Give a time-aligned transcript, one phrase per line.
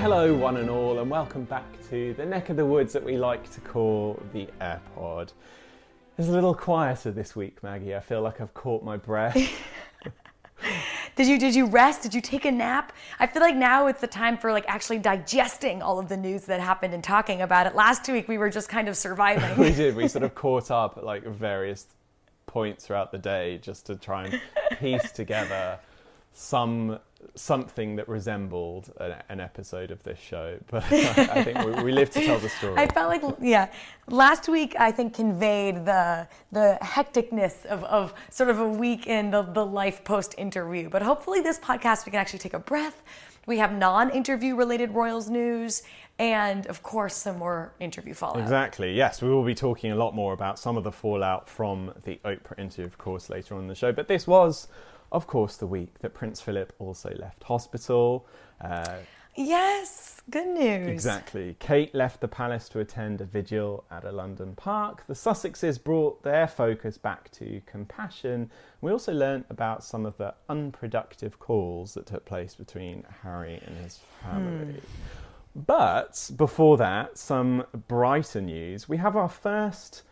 [0.00, 3.18] Hello, one and all, and welcome back to the neck of the woods that we
[3.18, 5.34] like to call the HeirPod.
[6.16, 7.94] It's a little quieter this week, Maggie.
[7.94, 9.36] I feel like I've caught my breath.
[11.16, 12.02] Did you did you rest?
[12.02, 12.94] Did you take a nap?
[13.18, 16.46] I feel like now it's the time for like actually digesting all of the news
[16.46, 17.74] that happened and talking about it.
[17.74, 19.58] Last week we were just kind of surviving.
[19.62, 19.94] we did.
[19.94, 21.86] We sort of caught up at like various
[22.46, 24.40] points throughout the day just to try and
[24.78, 25.78] piece together
[26.32, 26.98] some
[27.34, 32.10] something that resembled an, an, episode of this show, but I think we, we, live
[32.10, 32.76] to tell the story.
[32.76, 33.70] I felt like, yeah,
[34.08, 39.30] last week I think conveyed the the hecticness of, of sort of a week in
[39.30, 40.88] the, the life post interview.
[40.88, 43.02] But hopefully, this podcast we can actually take a breath.
[43.46, 45.82] We have non-interview related Royals news,
[46.18, 48.42] and of course, some more interview fallout.
[48.42, 48.94] Exactly.
[48.94, 52.20] Yes, we will be talking a lot more about some of the fallout from the
[52.24, 53.90] Oprah interview, of course, later on in the show.
[53.90, 54.68] But this was
[55.12, 58.26] of course, the week that Prince Philip also left hospital.
[58.60, 58.98] Uh,
[59.34, 60.88] yes, good news.
[60.88, 61.56] Exactly.
[61.58, 65.06] Kate left the palace to attend a vigil at a London park.
[65.06, 68.50] The Sussexes brought their focus back to compassion.
[68.80, 73.76] We also learnt about some of the unproductive calls that took place between Harry and
[73.78, 74.74] his family.
[74.74, 74.78] Hmm.
[75.66, 78.88] But before that, some brighter news.
[78.88, 80.02] We have our first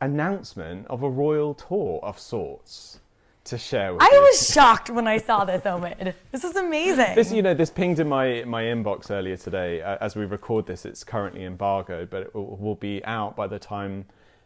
[0.00, 3.00] announcement of a royal tour of sorts
[3.46, 4.20] to share with I you.
[4.20, 6.14] was shocked when I saw this, Omid.
[6.32, 7.14] This is amazing.
[7.14, 9.82] This, you know, this pinged in my, my inbox earlier today.
[9.82, 13.46] Uh, as we record this, it's currently embargoed, but it will, will be out by
[13.46, 14.04] the time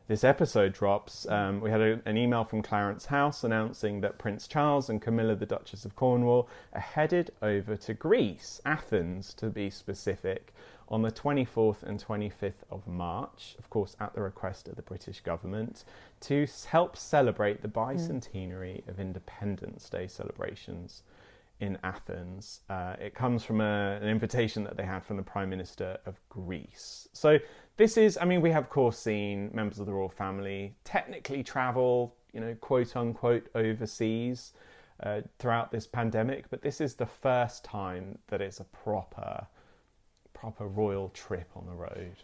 [0.08, 1.26] this episode drops.
[1.28, 5.36] Um, we had a, an email from Clarence House announcing that Prince Charles and Camilla,
[5.36, 10.52] the Duchess of Cornwall, are headed over to Greece, Athens to be specific,
[10.90, 15.20] on the 24th and 25th of March, of course, at the request of the British
[15.20, 15.84] government,
[16.20, 18.88] to help celebrate the bicentenary mm.
[18.88, 21.02] of Independence Day celebrations
[21.60, 22.60] in Athens.
[22.68, 26.18] Uh, it comes from a, an invitation that they had from the Prime Minister of
[26.28, 27.08] Greece.
[27.12, 27.38] So,
[27.76, 31.42] this is, I mean, we have, of course, seen members of the royal family technically
[31.42, 34.52] travel, you know, quote unquote, overseas
[35.02, 39.46] uh, throughout this pandemic, but this is the first time that it's a proper
[40.40, 42.14] proper royal trip on the road.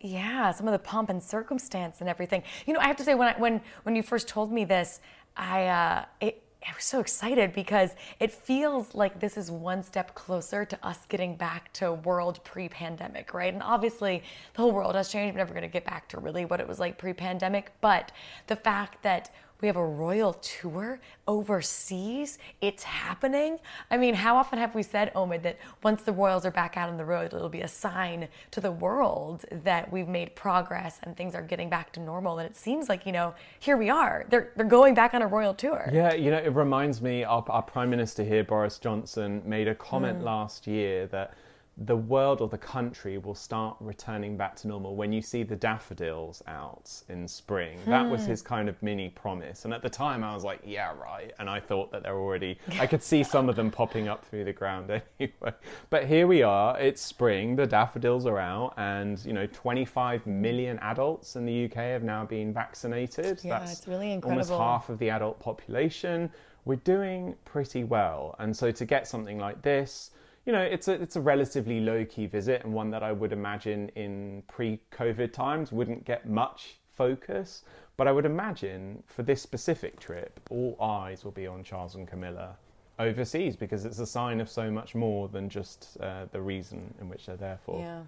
[0.00, 2.42] yeah, some of the pomp and circumstance and everything.
[2.66, 5.00] You know, I have to say when I, when when you first told me this,
[5.36, 10.14] I uh, it, I was so excited because it feels like this is one step
[10.14, 13.54] closer to us getting back to world pre-pandemic, right?
[13.54, 14.22] And obviously,
[14.54, 15.34] the whole world has changed.
[15.34, 18.12] We're never going to get back to really what it was like pre-pandemic, but
[18.48, 22.38] the fact that we have a royal tour overseas.
[22.60, 23.58] It's happening.
[23.90, 26.88] I mean, how often have we said, Omid, that once the royals are back out
[26.88, 31.16] on the road, it'll be a sign to the world that we've made progress and
[31.16, 32.38] things are getting back to normal.
[32.38, 34.26] And it seems like, you know, here we are.
[34.28, 35.90] They're, they're going back on a royal tour.
[35.92, 39.74] Yeah, you know, it reminds me, our, our Prime Minister here, Boris Johnson, made a
[39.74, 40.24] comment mm.
[40.24, 41.34] last year that
[41.82, 45.54] the world or the country will start returning back to normal when you see the
[45.54, 47.78] daffodils out in spring.
[47.78, 47.90] Hmm.
[47.90, 48.30] That was hmm.
[48.30, 49.64] his kind of mini promise.
[49.64, 51.32] And at the time, I was like, yeah, right.
[51.38, 54.44] And I thought that they're already, I could see some of them popping up through
[54.44, 54.90] the ground
[55.20, 55.52] anyway.
[55.88, 60.80] But here we are, it's spring, the daffodils are out, and, you know, 25 million
[60.80, 63.40] adults in the UK have now been vaccinated.
[63.44, 64.40] Yeah, That's it's really incredible.
[64.40, 66.30] Almost half of the adult population.
[66.64, 68.34] We're doing pretty well.
[68.40, 70.10] And so to get something like this,
[70.48, 73.32] you know, it's a it's a relatively low key visit and one that I would
[73.32, 77.64] imagine in pre COVID times wouldn't get much focus.
[77.98, 82.08] But I would imagine for this specific trip, all eyes will be on Charles and
[82.08, 82.56] Camilla
[82.98, 87.10] overseas because it's a sign of so much more than just uh, the reason in
[87.10, 87.80] which they're there for.
[87.80, 88.00] Yeah.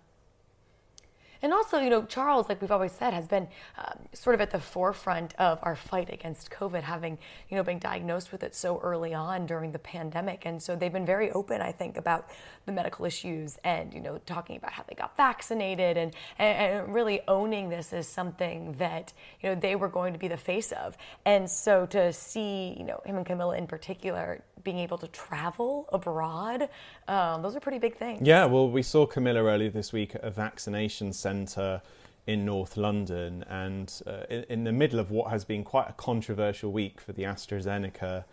[1.43, 4.51] And also, you know, Charles, like we've always said, has been um, sort of at
[4.51, 7.19] the forefront of our fight against COVID, having,
[7.49, 10.45] you know, been diagnosed with it so early on during the pandemic.
[10.45, 12.29] And so they've been very open, I think, about
[12.67, 16.95] the medical issues and, you know, talking about how they got vaccinated and, and, and
[16.95, 20.73] really owning this as something that, you know, they were going to be the face
[20.73, 20.97] of.
[21.25, 25.89] And so to see, you know, him and Camilla in particular being able to travel
[25.93, 26.69] abroad.
[27.09, 28.27] Um, those are pretty big things.
[28.27, 31.83] Yeah, well, we saw Camilla earlier this week at a vaccination centre
[32.27, 35.93] in North London, and uh, in, in, the middle of what has been quite a
[35.95, 38.25] controversial week for the AstraZeneca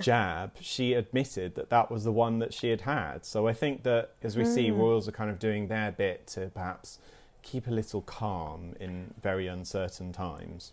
[0.00, 3.24] jab, she admitted that that was the one that she had had.
[3.24, 4.54] So I think that as we mm.
[4.54, 6.98] see, Royals are kind of doing their bit to perhaps
[7.42, 10.72] keep a little calm in very uncertain times.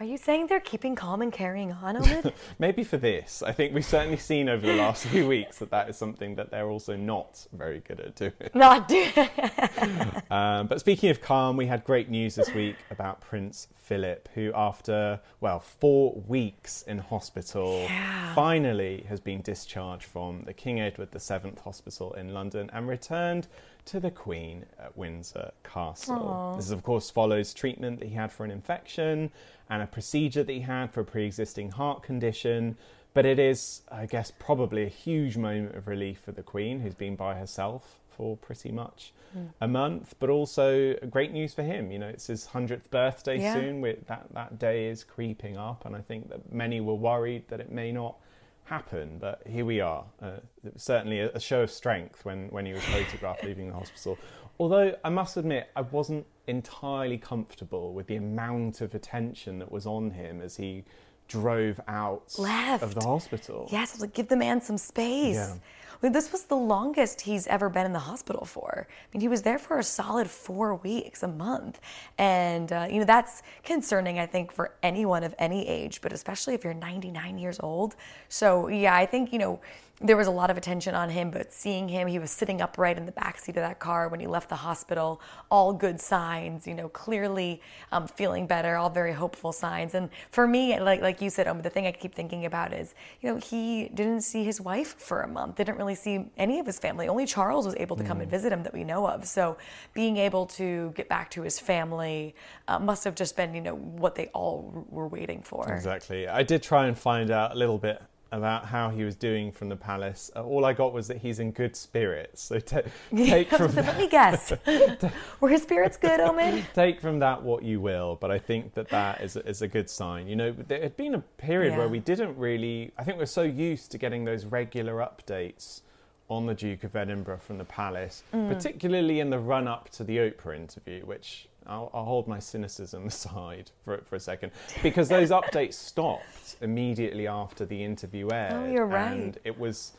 [0.00, 2.32] Are you saying they're keeping calm and carrying on, Omid?
[2.58, 3.42] Maybe for this.
[3.42, 6.50] I think we've certainly seen over the last few weeks that that is something that
[6.50, 8.32] they're also not very good at doing.
[8.54, 9.12] Not doing.
[10.30, 14.50] um, but speaking of calm, we had great news this week about Prince Philip, who,
[14.54, 18.34] after, well, four weeks in hospital, Yeah.
[18.34, 23.48] finally has been discharged from the King Edward VII Hospital in London and returned
[23.86, 26.54] to the Queen at Windsor Castle.
[26.56, 29.30] This, of course, follows treatment that he had for an infection
[29.70, 32.76] and a procedure that he had for a pre existing heart condition.
[33.14, 36.94] But it is, I guess, probably a huge moment of relief for the Queen, who's
[36.94, 39.12] been by herself for pretty much
[39.60, 41.90] a month, but also great news for him.
[41.90, 43.54] You know, it's his 100th birthday Yeah.
[43.54, 43.80] soon.
[43.80, 47.70] that, that day is creeping up, and I think that many were worried that it
[47.72, 48.16] may not
[48.64, 50.04] happen, but here we are.
[50.22, 50.38] Uh,
[50.76, 54.18] certainly a, a show of strength when, when he was photographed leaving the hospital.
[54.60, 59.86] Although I must admit, I wasn't entirely comfortable with the amount of attention that was
[59.86, 60.84] on him as he
[61.28, 62.82] drove out Left.
[62.82, 63.70] of the hospital.
[63.72, 65.36] Yes, I was like, give the man some space.
[65.36, 65.54] Yeah.
[66.02, 68.86] Mean, this was the longest he's ever been in the hospital for.
[68.88, 71.78] I mean, he was there for a solid four weeks, a month.
[72.16, 76.54] And, uh, you know, that's concerning, I think, for anyone of any age, but especially
[76.54, 77.96] if you're 99 years old.
[78.28, 79.60] So, yeah, I think, you know,
[80.02, 82.96] there was a lot of attention on him, but seeing him, he was sitting upright
[82.96, 85.20] in the backseat of that car when he left the hospital.
[85.50, 87.60] All good signs, you know, clearly
[87.92, 89.94] um, feeling better, all very hopeful signs.
[89.94, 92.94] And for me, like like you said, um, the thing I keep thinking about is,
[93.20, 96.66] you know, he didn't see his wife for a month, didn't really see any of
[96.66, 97.08] his family.
[97.08, 99.26] Only Charles was able to come and visit him that we know of.
[99.26, 99.56] So
[99.94, 102.34] being able to get back to his family
[102.68, 105.72] uh, must have just been, you know, what they all were waiting for.
[105.72, 106.28] Exactly.
[106.28, 109.68] I did try and find out a little bit about how he was doing from
[109.68, 110.30] the palace.
[110.36, 112.42] Uh, all I got was that he's in good spirits.
[112.42, 112.82] So ta
[113.16, 114.52] take from that, Let me guess.
[115.40, 116.64] Were his spirits good, Omid?
[116.74, 118.16] take from that what you will.
[118.20, 120.28] But I think that that is a, is a good sign.
[120.28, 122.92] You know, there had been a period where we didn't really.
[122.98, 125.82] I think we're so used to getting those regular updates
[126.28, 128.48] on the Duke of Edinburgh from the palace, Mm.
[128.48, 131.48] particularly in the run up to the Oprah interview, which.
[131.66, 134.52] I'll, I'll hold my cynicism aside for, for a second
[134.82, 138.52] because those updates stopped immediately after the interview aired.
[138.52, 139.12] Oh, you're right.
[139.12, 139.92] And it was,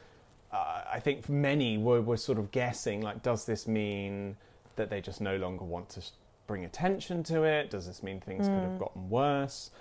[0.51, 4.35] uh, I think many were, were sort of guessing, like, does this mean
[4.75, 6.01] that they just no longer want to
[6.47, 7.69] bring attention to it?
[7.69, 9.71] Does this mean things could have gotten worse?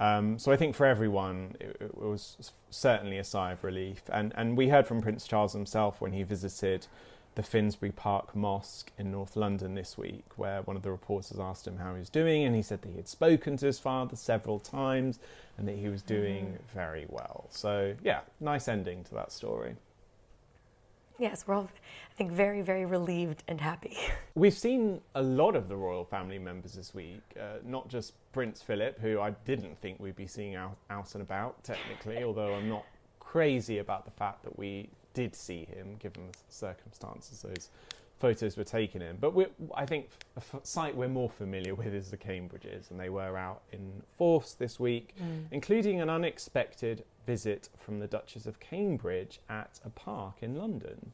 [0.00, 4.02] Um, so I think for everyone, it, it was certainly a sigh of relief.
[4.10, 6.86] And, and we heard from Prince Charles himself when he visited
[7.40, 11.66] the Finsbury Park Mosque in North London this week, where one of the reporters asked
[11.66, 14.14] him how he was doing, and he said that he had spoken to his father
[14.14, 15.18] several times
[15.56, 17.46] and that he was doing very well.
[17.48, 19.74] So, yeah, nice ending to that story.
[21.18, 21.70] Yes, we're all,
[22.10, 23.96] I think, very, very relieved and happy.
[24.34, 28.60] We've seen a lot of the royal family members this week, uh, not just Prince
[28.60, 32.68] Philip, who I didn't think we'd be seeing out, out and about technically, although I'm
[32.68, 32.84] not
[33.18, 37.70] crazy about the fact that we did see him, given the circumstances those
[38.18, 39.16] photos were taken in.
[39.16, 43.00] But we I think a f- site we're more familiar with is the Cambridges, and
[43.00, 45.46] they were out in force this week, mm.
[45.50, 51.12] including an unexpected visit from the Duchess of Cambridge at a park in London.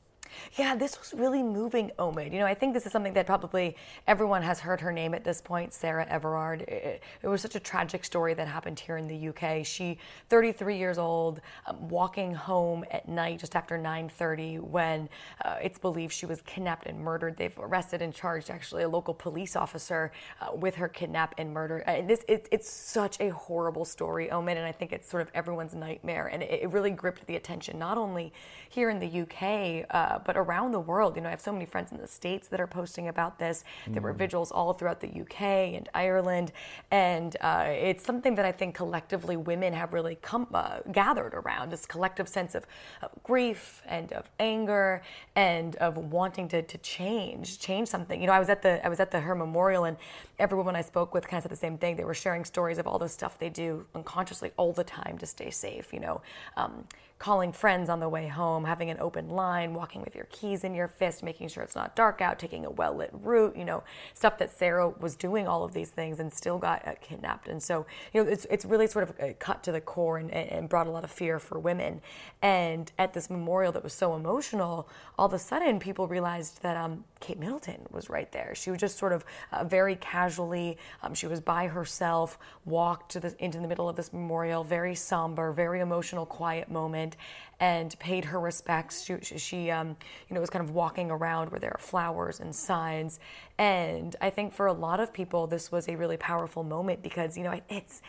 [0.57, 2.33] Yeah, this was really moving, Omid.
[2.33, 5.25] You know, I think this is something that probably everyone has heard her name at
[5.25, 6.63] this point, Sarah Everard.
[6.63, 9.65] It, it was such a tragic story that happened here in the UK.
[9.65, 9.99] She,
[10.29, 15.09] 33 years old, um, walking home at night just after 9:30 when
[15.45, 17.37] uh, it's believed she was kidnapped and murdered.
[17.37, 21.79] They've arrested and charged actually a local police officer uh, with her kidnap and murder.
[21.79, 25.31] And this, it, it's such a horrible story, Omid, and I think it's sort of
[25.35, 26.27] everyone's nightmare.
[26.27, 28.33] And it, it really gripped the attention, not only
[28.69, 31.15] here in the UK, uh, but around the world.
[31.17, 33.65] You know, I have so many friends in the States that are posting about this.
[33.87, 35.41] There were vigils all throughout the UK
[35.77, 36.53] and Ireland.
[36.91, 41.71] And uh, it's something that I think collectively women have really come, uh, gathered around
[41.71, 42.67] this collective sense of,
[43.03, 45.03] of grief and of anger
[45.37, 48.21] and of wanting to, to change, change something.
[48.21, 49.97] You know, I was at the I was at the her memorial and
[50.39, 51.95] every woman I spoke with kind of said the same thing.
[51.97, 55.27] They were sharing stories of all the stuff they do unconsciously all the time to
[55.27, 55.93] stay safe.
[55.93, 56.21] You know,
[56.57, 56.85] um,
[57.19, 60.75] calling friends on the way home, having an open line, walking with your keys in
[60.75, 63.83] your fist, making sure it's not dark out, taking a well lit route, you know,
[64.15, 67.49] stuff that Sarah was doing all of these things and still got uh, kidnapped.
[67.49, 67.85] And so,
[68.15, 70.87] you know, it's, it's really sort of uh, cut to the core and, and brought
[70.87, 72.01] a lot of fear for women.
[72.41, 76.77] And at this memorial that was so emotional, all of a sudden people realized that
[76.77, 78.55] um, Kate Middleton was right there.
[78.55, 83.35] She was just sort of uh, very casually, um, she was by herself, walked the,
[83.43, 87.17] into the middle of this memorial, very somber, very emotional, quiet moment,
[87.59, 89.03] and paid her respects.
[89.05, 89.97] She, she- she um,
[90.29, 93.19] you know, was kind of walking around where there are flowers and signs.
[93.57, 97.37] And I think for a lot of people, this was a really powerful moment because,
[97.37, 98.03] you know, it's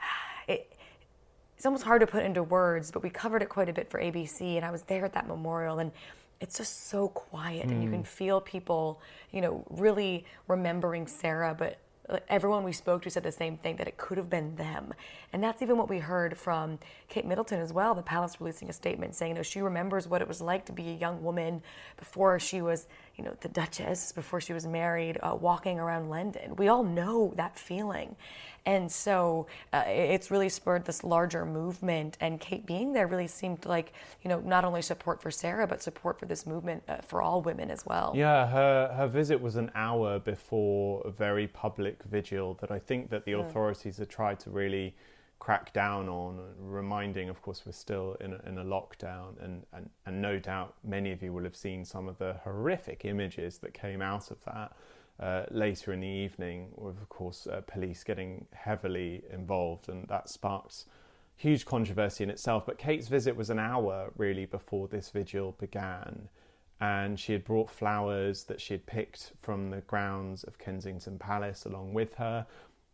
[0.48, 0.72] it,
[1.56, 4.00] it's almost hard to put into words, but we covered it quite a bit for
[4.00, 5.92] ABC, and I was there at that memorial, and
[6.44, 7.70] it's just so quiet, mm.
[7.72, 9.00] and you can feel people,
[9.32, 11.78] you know, really remembering Sarah, but
[12.28, 14.92] everyone we spoke to said the same thing that it could have been them
[15.32, 18.72] and that's even what we heard from kate middleton as well the palace releasing a
[18.74, 21.62] statement saying you know she remembers what it was like to be a young woman
[21.96, 26.54] before she was you know the duchess before she was married uh, walking around london
[26.56, 28.16] we all know that feeling
[28.66, 32.16] and so uh, it's really spurred this larger movement.
[32.20, 33.92] And Kate being there really seemed like,
[34.22, 37.42] you know, not only support for Sarah, but support for this movement uh, for all
[37.42, 38.12] women as well.
[38.16, 43.10] Yeah, her, her visit was an hour before a very public vigil that I think
[43.10, 43.46] that the mm.
[43.46, 44.94] authorities had tried to really
[45.38, 49.90] crack down on, reminding, of course, we're still in a, in a lockdown, and, and,
[50.06, 53.74] and no doubt many of you will have seen some of the horrific images that
[53.74, 54.72] came out of that
[55.20, 60.28] uh, later in the evening, with of course uh, police getting heavily involved, and that
[60.28, 60.86] sparks
[61.36, 62.64] huge controversy in itself.
[62.66, 66.28] But Kate's visit was an hour really before this vigil began,
[66.80, 71.64] and she had brought flowers that she had picked from the grounds of Kensington Palace
[71.64, 72.46] along with her.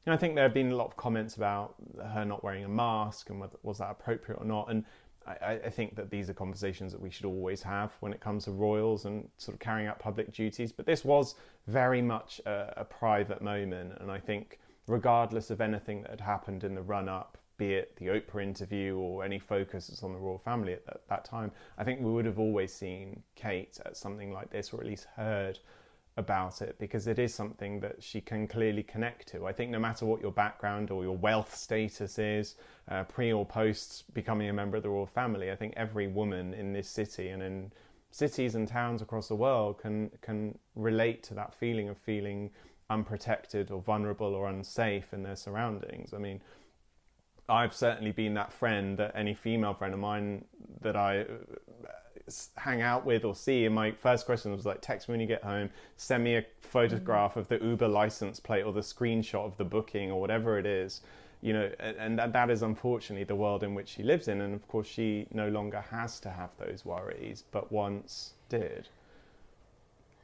[0.07, 1.75] And I think there have been a lot of comments about
[2.12, 4.71] her not wearing a mask and whether, was that appropriate or not.
[4.71, 4.85] And
[5.26, 8.45] I, I, think that these are conversations that we should always have when it comes
[8.45, 10.73] to royals and sort of carrying out public duties.
[10.73, 11.35] But this was
[11.66, 16.64] very much a, a private moment, and I think, regardless of anything that had happened
[16.64, 20.19] in the run up, be it the Oprah interview or any focus that's on the
[20.19, 23.99] royal family at that, that time, I think we would have always seen Kate at
[23.99, 25.59] something like this, or at least heard
[26.17, 29.47] about it because it is something that she can clearly connect to.
[29.47, 32.57] I think no matter what your background or your wealth status is,
[32.88, 36.55] uh, pre or post becoming a member of the royal family, I think every woman
[36.55, 37.73] in this city and in
[38.11, 42.50] cities and towns across the world can can relate to that feeling of feeling
[42.90, 46.12] unprotected or vulnerable or unsafe in their surroundings.
[46.12, 46.43] I mean,
[47.49, 50.45] I've certainly been that friend that any female friend of mine
[50.81, 51.25] that I
[52.57, 53.67] hang out with or see.
[53.67, 56.45] And my first question was like, text me when you get home, send me a
[56.61, 57.41] photograph mm-hmm.
[57.41, 61.01] of the Uber license plate or the screenshot of the booking or whatever it is.
[61.43, 64.43] You know, and that, that is unfortunately the world in which she lives in.
[64.43, 68.89] And of course, she no longer has to have those worries, but once did.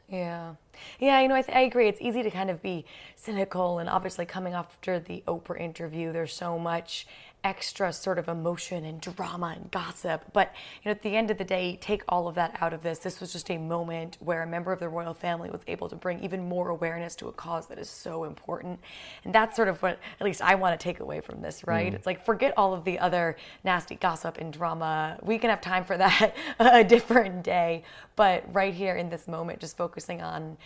[0.08, 0.54] Yeah.
[1.00, 1.88] Yeah, you know, I, th- I, agree.
[1.88, 2.84] It's easy to kind of be
[3.16, 7.06] cynical, and obviously, coming after the Oprah interview, there's so much
[7.46, 10.24] extra sort of emotion and drama and gossip.
[10.32, 12.82] But you know, at the end of the day, take all of that out of
[12.82, 12.98] this.
[12.98, 15.94] This was just a moment where a member of the royal family was able to
[15.94, 18.80] bring even more awareness to a cause that is so important.
[19.22, 21.92] And that's sort of what at least I want to take away from this, right?
[21.92, 21.94] Mm.
[21.94, 25.16] It's like forget all of the other nasty gossip and drama.
[25.22, 27.84] We can have time for that a different day.
[28.16, 30.56] But right here in this moment, just focusing on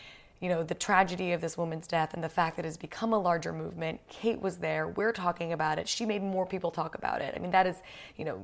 [0.41, 3.13] you know, the tragedy of this woman's death and the fact that it has become
[3.13, 4.01] a larger movement.
[4.09, 4.89] Kate was there.
[4.89, 5.87] We're talking about it.
[5.87, 7.35] She made more people talk about it.
[7.37, 7.77] I mean, that is,
[8.17, 8.43] you know,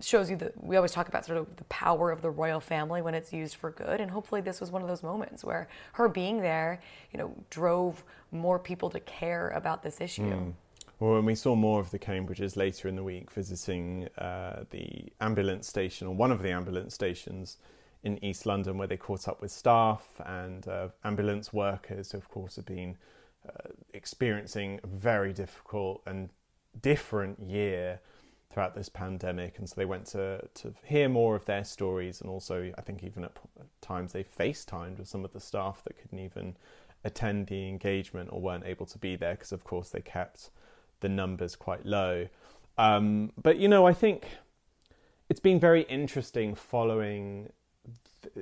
[0.00, 3.00] shows you that we always talk about sort of the power of the royal family
[3.00, 4.00] when it's used for good.
[4.00, 6.80] And hopefully, this was one of those moments where her being there,
[7.12, 10.22] you know, drove more people to care about this issue.
[10.22, 10.52] Mm.
[11.00, 15.12] Well, when we saw more of the Cambridges later in the week visiting uh, the
[15.20, 17.56] ambulance station or one of the ambulance stations
[18.02, 22.28] in East London where they caught up with staff and uh, ambulance workers who, of
[22.28, 22.96] course, have been
[23.48, 26.30] uh, experiencing a very difficult and
[26.80, 28.00] different year
[28.50, 29.58] throughout this pandemic.
[29.58, 32.20] And so they went to, to hear more of their stories.
[32.20, 33.32] And also, I think, even at
[33.80, 36.56] times, they FaceTimed with some of the staff that couldn't even
[37.04, 40.50] attend the engagement or weren't able to be there because, of course, they kept
[41.00, 42.28] the numbers quite low.
[42.78, 44.26] Um, but, you know, I think
[45.28, 47.50] it's been very interesting following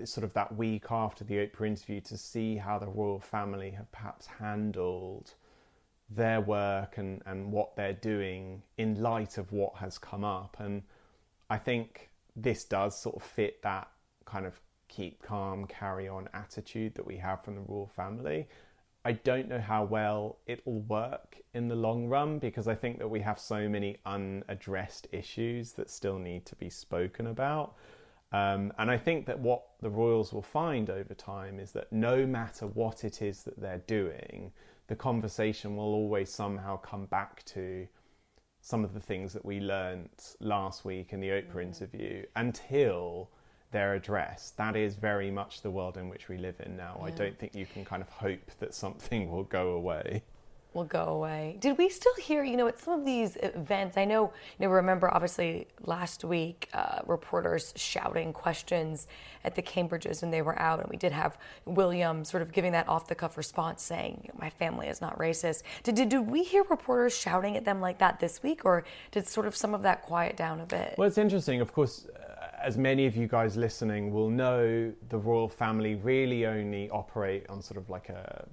[0.04, 3.90] sort of that week after the Oprah interview to see how the royal family have
[3.92, 5.34] perhaps handled
[6.10, 10.56] their work and, and what they're doing in light of what has come up.
[10.58, 10.82] And
[11.48, 13.88] I think this does sort of fit that
[14.24, 18.48] kind of keep calm, carry on attitude that we have from the royal family.
[19.04, 23.08] I don't know how well it'll work in the long run because I think that
[23.08, 27.76] we have so many unaddressed issues that still need to be spoken about.
[28.32, 32.26] Um, and I think that what the Royals will find over time is that no
[32.26, 34.52] matter what it is that they're doing,
[34.86, 37.88] the conversation will always somehow come back to
[38.60, 41.62] some of the things that we learnt last week in the Oprah mm.
[41.62, 43.30] interview until
[43.72, 44.56] they're addressed.
[44.56, 46.96] That is very much the world in which we live in now.
[47.00, 47.06] Yeah.
[47.06, 50.22] I don't think you can kind of hope that something will go away.
[50.72, 51.56] Will go away.
[51.60, 53.96] Did we still hear, you know, at some of these events?
[53.96, 59.08] I know, you know, remember obviously last week, uh, reporters shouting questions
[59.44, 62.72] at the Cambridges when they were out, and we did have William sort of giving
[62.72, 65.62] that off the cuff response saying, My family is not racist.
[65.82, 69.26] Did, did, did we hear reporters shouting at them like that this week, or did
[69.26, 70.94] sort of some of that quiet down a bit?
[70.98, 71.60] Well, it's interesting.
[71.60, 72.06] Of course,
[72.62, 77.62] as many of you guys listening will know, the royal family really only operate on
[77.62, 78.46] sort of like a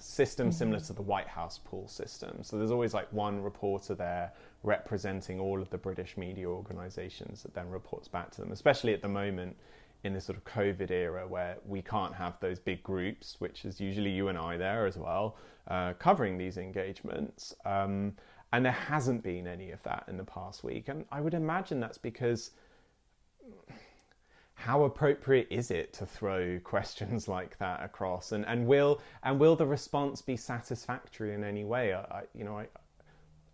[0.00, 0.56] system mm-hmm.
[0.56, 2.42] similar to the White House pool system.
[2.42, 7.54] So there's always like one reporter there representing all of the British media organisations that
[7.54, 9.56] then reports back to them, especially at the moment
[10.02, 13.80] in this sort of COVID era where we can't have those big groups, which is
[13.80, 15.36] usually you and I there as well,
[15.68, 17.54] uh, covering these engagements.
[17.64, 18.14] Um,
[18.52, 20.88] and there hasn't been any of that in the past week.
[20.88, 22.50] And I would imagine that's because
[24.60, 28.32] how appropriate is it to throw questions like that across?
[28.32, 31.94] And, and will and will the response be satisfactory in any way?
[31.94, 32.66] I, you know I,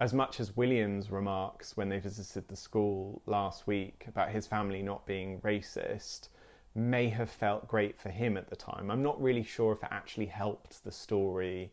[0.00, 4.82] as much as William's remarks when they visited the school last week about his family
[4.82, 6.28] not being racist
[6.75, 8.90] may have felt great for him at the time.
[8.90, 11.72] I'm not really sure if it actually helped the story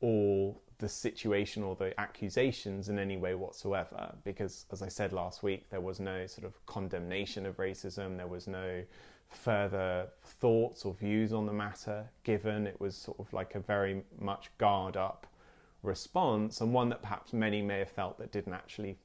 [0.00, 4.14] or the situation or the accusations in any way whatsoever.
[4.24, 8.26] Because, as I said last week, there was no sort of condemnation of racism, there
[8.26, 8.82] was no
[9.28, 12.66] further thoughts or views on the matter given.
[12.66, 15.26] It was sort of like a very much guard up
[15.82, 18.98] response, and one that perhaps many may have felt that didn't actually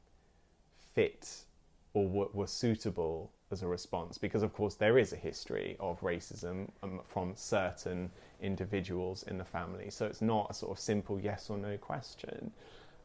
[0.93, 1.45] fit
[1.93, 6.67] or were, suitable as a response because of course there is a history of racism
[6.83, 8.09] um, from certain
[8.41, 9.89] individuals in the family.
[9.89, 12.51] So it's not a sort of simple yes or no question.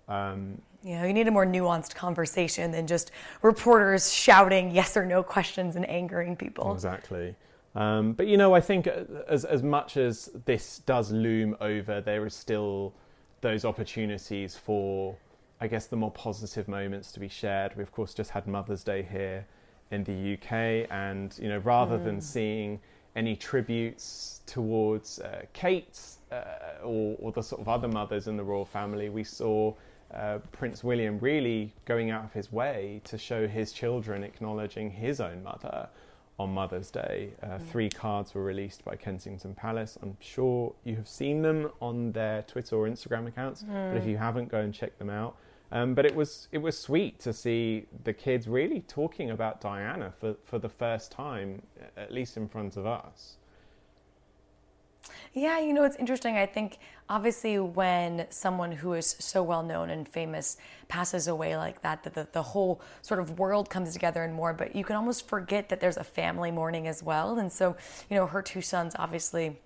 [0.08, 3.10] Um, yeah you need a more nuanced conversation than just
[3.42, 6.72] reporters shouting yes or no questions and angering people.
[6.72, 7.34] Exactly.
[7.74, 8.86] Um, but you know i think
[9.28, 12.94] as, as much as this does loom over there is still
[13.42, 15.14] those opportunities for
[15.60, 17.76] I guess the more positive moments to be shared.
[17.76, 19.46] We of course just had Mother's Day here
[19.90, 22.04] in the UK, and you know, rather mm.
[22.04, 22.80] than seeing
[23.14, 25.98] any tributes towards uh, Kate
[26.30, 26.44] uh,
[26.82, 29.72] or, or, the sort of other mothers in the royal family, we saw
[30.14, 35.20] uh, Prince William really going out of his way to show his children acknowledging his
[35.20, 35.88] own mother
[36.38, 37.30] on Mother's Day.
[37.42, 37.68] Uh, mm.
[37.68, 39.98] Three cards were released by Kensington Palace.
[40.02, 43.92] I'm sure you have seen them on their Twitter or Instagram accounts, mm.
[43.92, 44.10] but if mm.
[44.10, 45.36] you haven't, go and check them out.
[45.72, 50.12] Um, but it was it was sweet to see the kids really talking about Diana
[50.20, 51.62] for, for the first time,
[51.96, 53.36] at least in front of us.
[55.32, 56.36] Yeah, you know, it's interesting.
[56.36, 60.56] I think obviously when someone who is so well known and famous
[60.88, 64.52] passes away like that, that the, the whole sort of world comes together and more,
[64.52, 67.38] but you can almost forget that there's a family mourning as well.
[67.38, 67.76] And so,
[68.08, 69.58] you know, her two sons obviously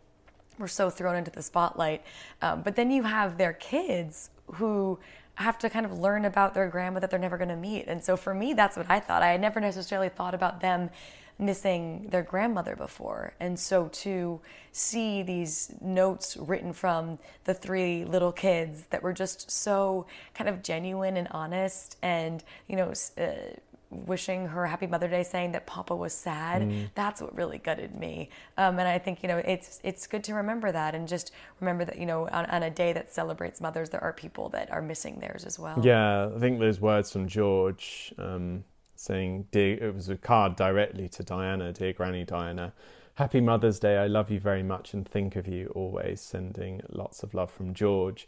[0.59, 2.03] were so thrown into the spotlight.
[2.43, 4.99] Um, but then you have their kids who
[5.41, 7.87] have to kind of learn about their grandma that they're never going to meet.
[7.89, 9.23] And so for me, that's what I thought.
[9.23, 10.91] I had never necessarily thought about them
[11.39, 13.33] missing their grandmother before.
[13.41, 14.41] And so to
[14.73, 20.63] see these notes written from the three little kids that were just so kind of
[20.63, 23.57] genuine and honest and, you know, uh,
[23.91, 26.63] wishing her happy Mother Day, saying that Papa was sad.
[26.63, 26.91] Mm.
[26.95, 28.31] That's what really gutted me.
[28.57, 31.85] Um, and I think you know it's it's good to remember that and just remember
[31.85, 34.83] that you know on, on, a day that celebrates mothers, there are people that are
[34.83, 35.81] missing theirs as well.
[35.83, 38.65] Yeah, I think those words from George um,
[38.97, 42.73] saying, "Dear," it was a card directly to Diana, dear Granny Diana.
[43.15, 43.99] Happy Mother's Day.
[43.99, 46.21] I love you very much and think of you always.
[46.23, 48.27] Sending lots of love from George.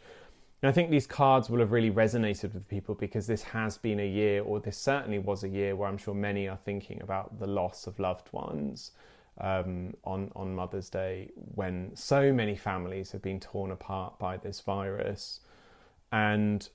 [0.63, 3.99] And I think these cards will have really resonated with people because this has been
[3.99, 7.37] a year, or this certainly was a year, where I'm sure many are thinking about
[7.37, 8.91] the loss of loved ones
[9.41, 14.61] um, on on Mother's Day, when so many families have been torn apart by this
[14.61, 15.41] virus,
[16.13, 16.69] and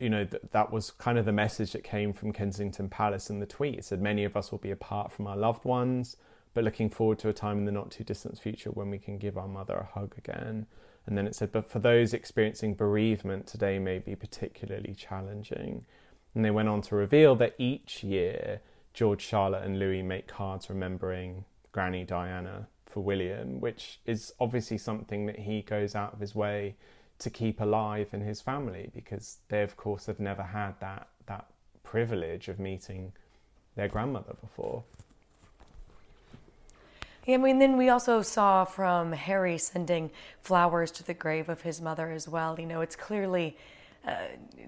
[0.00, 3.40] you know th- that was kind of the message that came from Kensington Palace in
[3.40, 3.74] the tweet.
[3.74, 6.16] It said many of us will be apart from our loved ones,
[6.54, 9.18] but looking forward to a time in the not too distant future when we can
[9.18, 10.66] give our mother a hug again.
[11.08, 15.86] And then it said, but for those experiencing bereavement, today may be particularly challenging.
[16.34, 18.60] And they went on to reveal that each year,
[18.92, 25.24] George, Charlotte, and Louis make cards remembering Granny Diana for William, which is obviously something
[25.24, 26.76] that he goes out of his way
[27.20, 31.46] to keep alive in his family because they, of course, have never had that, that
[31.84, 33.12] privilege of meeting
[33.76, 34.84] their grandmother before.
[37.28, 40.10] I mean, then we also saw from Harry sending
[40.40, 42.58] flowers to the grave of his mother as well.
[42.58, 43.56] You know, it's clearly
[44.06, 44.14] uh,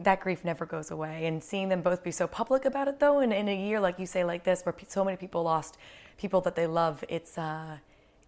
[0.00, 1.26] that grief never goes away.
[1.26, 3.98] And seeing them both be so public about it, though, and in a year, like
[3.98, 5.78] you say, like this, where so many people lost
[6.18, 7.38] people that they love, it's.
[7.38, 7.78] Uh,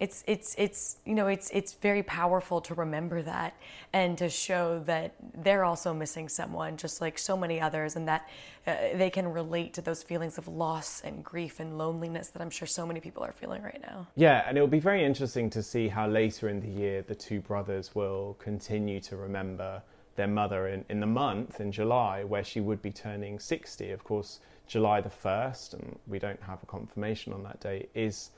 [0.02, 3.54] it's it's it's you know it's it's very powerful to remember that
[3.92, 8.28] and to show that they're also missing someone just like so many others and that
[8.66, 12.50] uh, they can relate to those feelings of loss and grief and loneliness that I'm
[12.50, 14.08] sure so many people are feeling right now.
[14.16, 17.40] Yeah, and it'll be very interesting to see how later in the year the two
[17.40, 19.82] brothers will continue to remember
[20.16, 23.92] their mother in, in the month in July where she would be turning 60.
[23.92, 28.30] Of course, July the 1st, and we don't have a confirmation on that date, is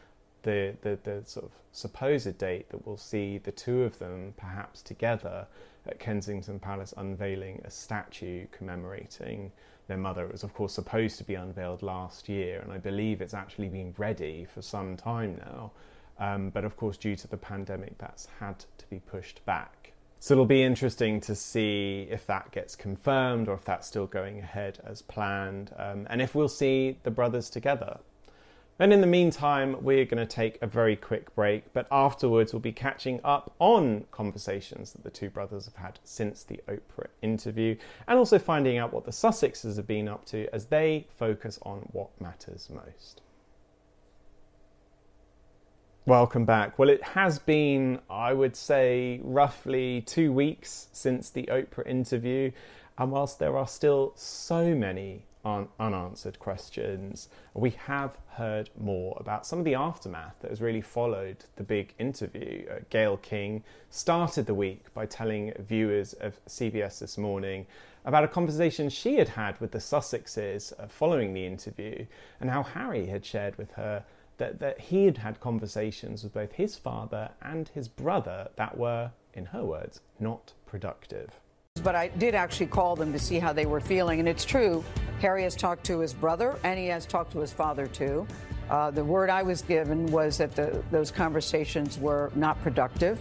[0.45, 4.81] the, the, the sort of supposed date that we'll see the two of them perhaps
[4.81, 5.47] together
[5.87, 9.51] at Kensington Palace unveiling a statue commemorating
[9.89, 10.25] their mother.
[10.25, 13.69] It was, of course, supposed to be unveiled last year, and I believe it's actually
[13.69, 15.73] been ready for some time now.
[16.19, 19.93] Um, but of course, due to the pandemic, that's had to be pushed back.
[20.21, 24.39] So it'll be interesting to see if that gets confirmed or if that's still going
[24.39, 27.99] ahead as planned, um, and if we'll see the brothers together.
[28.81, 32.59] And in the meantime, we're going to take a very quick break, but afterwards, we'll
[32.59, 37.77] be catching up on conversations that the two brothers have had since the Oprah interview,
[38.09, 41.89] and also finding out what the Sussexes have been up to as they focus on
[41.93, 43.21] what matters most.
[46.05, 46.77] Welcome back.
[46.77, 52.51] Well, it has been, I would say, roughly two weeks since the Oprah interview,
[52.99, 57.29] and whilst there are still so many un- unanswered questions.
[57.55, 61.95] We have heard more about some of the aftermath that has really followed the big
[61.99, 62.67] interview.
[62.71, 67.67] Uh, Gayle King started the week by telling viewers of CBS this morning
[68.05, 72.05] about a conversation she had had with the Sussexes uh, following the interview
[72.41, 74.05] and how Harry had shared with her
[74.37, 79.11] that, that he had had conversations with both his father and his brother that were,
[79.33, 81.31] in her words, not productive.
[81.83, 84.21] But I did actually call them to see how they were feeling.
[84.21, 84.85] And it's true,
[85.21, 88.27] Harry has talked to his brother and he has talked to his father too.
[88.71, 93.21] Uh, the word I was given was that the, those conversations were not productive,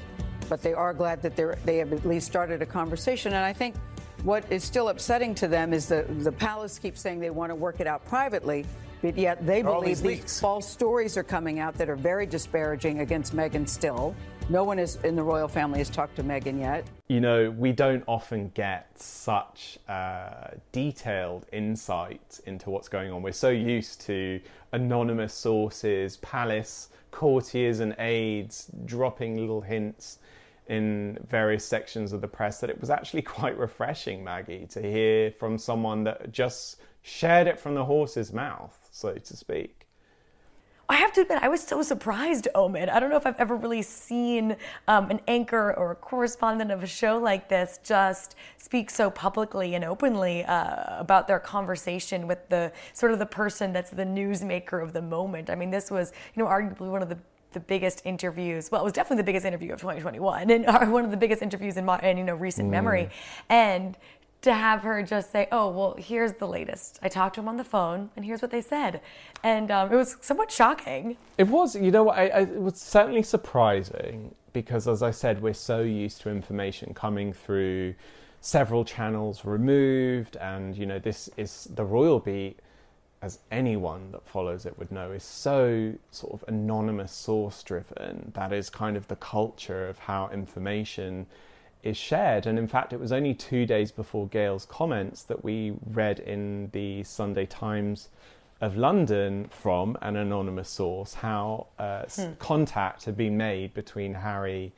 [0.50, 3.34] but they are glad that they have at least started a conversation.
[3.34, 3.76] And I think
[4.24, 7.56] what is still upsetting to them is that the palace keeps saying they want to
[7.56, 8.66] work it out privately,
[9.02, 13.02] but yet they believe these, these false stories are coming out that are very disparaging
[13.02, 14.16] against Meghan still.
[14.50, 16.86] No one is in the royal family has talked to Meghan yet.
[17.08, 23.22] You know, we don't often get such uh, detailed insight into what's going on.
[23.22, 24.42] We're so used to
[24.74, 30.20] anonymous sources, palace courtiers and aides dropping little hints
[30.68, 35.32] in various sections of the press that it was actually quite refreshing, Maggie, to hear
[35.32, 39.83] from someone that just shared it from the horse's mouth, so to speak.
[40.90, 42.90] I have to admit, I was so surprised, Omid.
[42.90, 46.84] I don't know if I've ever really seen um, an anchor or a correspondent of
[46.84, 52.50] a show like this just speak so publicly and openly uh, about their conversation with
[52.50, 55.50] the sort of the person that's the newsmaker of the moment.
[55.50, 57.18] I mean, this was, you know, arguably one of the
[57.54, 58.72] the biggest interviews.
[58.72, 61.78] Well, it was definitely the biggest interview of 2021, and one of the biggest interviews
[61.78, 62.72] in, my, in you know recent mm.
[62.72, 63.10] memory.
[63.48, 63.96] And
[64.44, 67.00] to have her just say, "Oh, well, here's the latest.
[67.02, 69.02] I talked to him on the phone, and here's what they said,"
[69.42, 71.18] and um, it was somewhat shocking.
[71.38, 75.54] It was, you know, I, I, it was certainly surprising because, as I said, we're
[75.54, 77.96] so used to information coming through
[78.42, 82.60] several channels removed, and you know, this is the royal beat.
[83.22, 88.34] As anyone that follows it would know, is so sort of anonymous, source driven.
[88.36, 91.28] That is kind of the culture of how information
[91.84, 92.46] is shared.
[92.46, 96.70] And in fact, it was only two days before Gayle's comments that we read in
[96.72, 98.10] the Sunday Times
[98.62, 102.34] of London from an anonymous source how uh, hmm.
[102.40, 104.72] contact had been made between Harry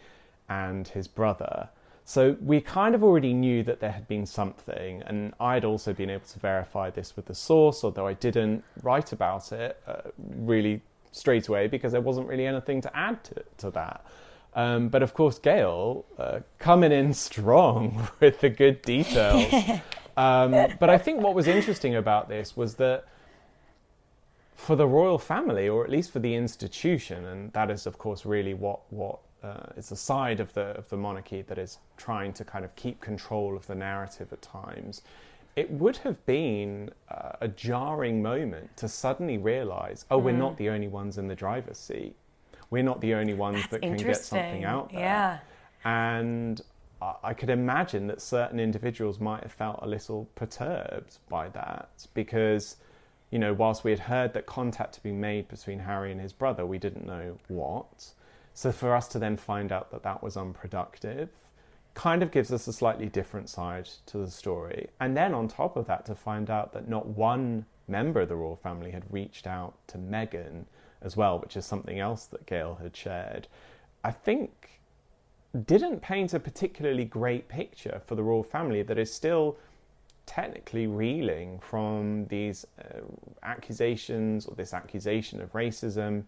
[0.49, 1.69] and his brother.
[2.03, 6.11] So we kind of already knew that there had been something, and I'd also been
[6.11, 10.81] able to verify this with the source, although I didn't write about it uh, really
[11.11, 14.05] straight away because there wasn't really anything to add to, to that.
[14.55, 19.53] Um, but of course, Gayle uh, coming in strong with the good details.
[20.17, 23.05] um, but I think what was interesting about this was that
[24.55, 28.25] for the royal family, or at least for the institution, and that is, of course,
[28.25, 32.31] really what what uh, is the side of the of the monarchy that is trying
[32.33, 35.01] to kind of keep control of the narrative at times.
[35.57, 40.23] It would have been uh, a jarring moment to suddenly realise, oh, mm.
[40.23, 42.15] we're not the only ones in the driver's seat
[42.69, 44.99] we're not the only ones That's that can get something out there.
[45.01, 45.39] Yeah.
[45.83, 46.61] And
[47.23, 52.77] I could imagine that certain individuals might have felt a little perturbed by that because,
[53.29, 56.33] you know, whilst we had heard that contact had been made between Harry and his
[56.33, 58.13] brother, we didn't know what.
[58.53, 61.29] So for us to then find out that that was unproductive
[61.93, 64.89] kind of gives us a slightly different side to the story.
[64.99, 68.35] And then on top of that, to find out that not one member of the
[68.35, 70.65] royal family had reached out to Meghan
[71.01, 73.47] as well, which is something else that Gayle had shared,
[74.03, 74.81] I think
[75.65, 79.57] didn't paint a particularly great picture for the royal family that is still
[80.25, 82.99] technically reeling from these uh,
[83.43, 86.23] accusations or this accusation of racism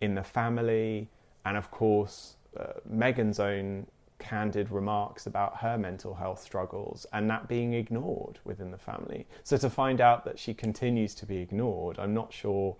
[0.00, 1.08] in the family,
[1.44, 3.86] and of course, uh, Meghan's own
[4.18, 9.26] candid remarks about her mental health struggles and that being ignored within the family.
[9.42, 12.76] So to find out that she continues to be ignored, I'm not sure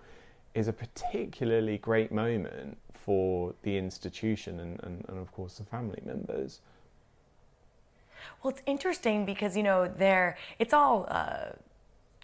[0.55, 6.01] is a particularly great moment for the institution and, and, and of course the family
[6.05, 6.61] members.
[8.43, 11.51] Well, it's interesting because you know there it's all uh,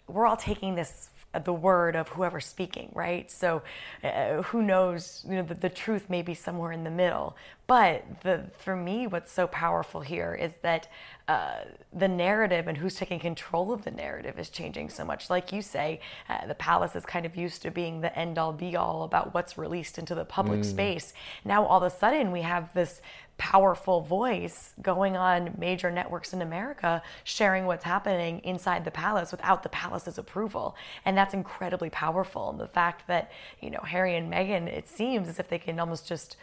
[0.07, 1.09] we're all taking this
[1.43, 3.29] the word of whoever's speaking, right?
[3.29, 3.61] So
[4.03, 5.23] uh, who knows?
[5.27, 7.37] You know, the, the, truth may be somewhere in the middle.
[7.67, 10.87] But the, for me, what's so powerful here is that
[11.27, 15.29] uh, the narrative and who's taking control of the narrative is changing so much.
[15.29, 18.51] Like you say, uh, the palace is kind of used to being the end all
[18.51, 20.65] be all about what's released into the public mm.
[20.65, 21.13] space.
[21.45, 23.01] Now all of a sudden we have this
[23.39, 29.63] powerful voice going on major networks in America sharing what's happening inside the palace without
[29.63, 30.75] the palace's approval.
[31.05, 32.51] And that's incredibly powerful.
[32.51, 35.79] And the fact that, you know, Harry and Meghan, it seems as if they can
[35.79, 36.37] almost just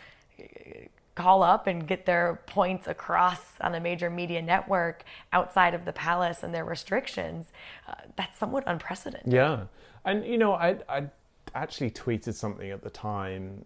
[1.14, 5.92] call up and get their points across on a major media network outside of the
[5.92, 7.52] palace and their restrictions,
[7.88, 9.32] uh, that's somewhat unprecedented.
[9.32, 9.64] Yeah.
[10.04, 11.06] And, you know, I, I
[11.54, 13.64] actually tweeted something at the time.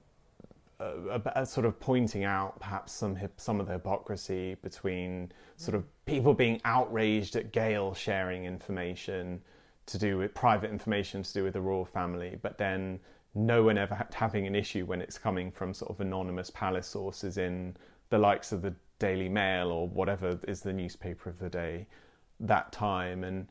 [0.81, 5.85] Uh, uh, sort of pointing out perhaps some some of the hypocrisy between sort of
[6.07, 9.43] people being outraged at Gayle sharing information
[9.85, 12.99] to do with private information to do with the royal family, but then
[13.35, 17.37] no one ever having an issue when it's coming from sort of anonymous palace sources
[17.37, 17.77] in
[18.09, 21.87] the likes of the Daily Mail or whatever is the newspaper of the day
[22.41, 23.23] that time.
[23.25, 23.49] And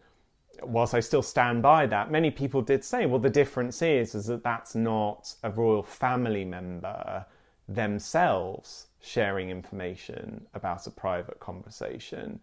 [0.64, 4.26] whilst I still stand by that, many people did say, well, the difference is, is
[4.28, 7.26] that that's not a royal family member
[7.68, 12.40] themselves sharing information about a private conversation.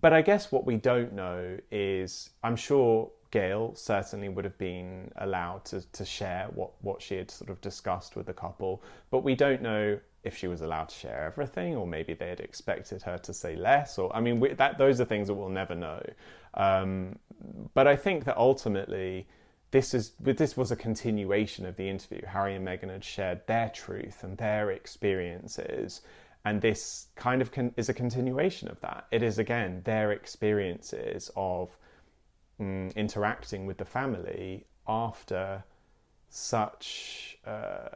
[0.00, 5.10] But I guess what we don't know is, I'm sure Gayle certainly would have been
[5.16, 9.22] allowed to, to share what, what she had sort of discussed with the couple, but
[9.22, 13.02] we don't know if she was allowed to share everything, or maybe they had expected
[13.02, 13.98] her to say less.
[13.98, 16.00] Or I mean, we, that those are things that we'll never know.
[16.54, 17.18] Um,
[17.74, 19.26] but I think that ultimately,
[19.70, 22.20] this is this was a continuation of the interview.
[22.26, 26.02] Harry and Meghan had shared their truth and their experiences,
[26.44, 29.06] and this kind of con- is a continuation of that.
[29.10, 31.76] It is again their experiences of
[32.60, 35.64] mm, interacting with the family after
[36.28, 37.88] such uh,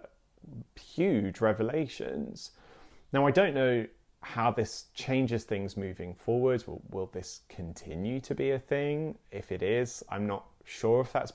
[0.80, 2.52] huge revelations.
[3.12, 3.86] Now, I don't know
[4.20, 6.64] how this changes things moving forward.
[6.66, 9.16] Will, will this continue to be a thing?
[9.30, 11.32] If it is, I'm not sure if that's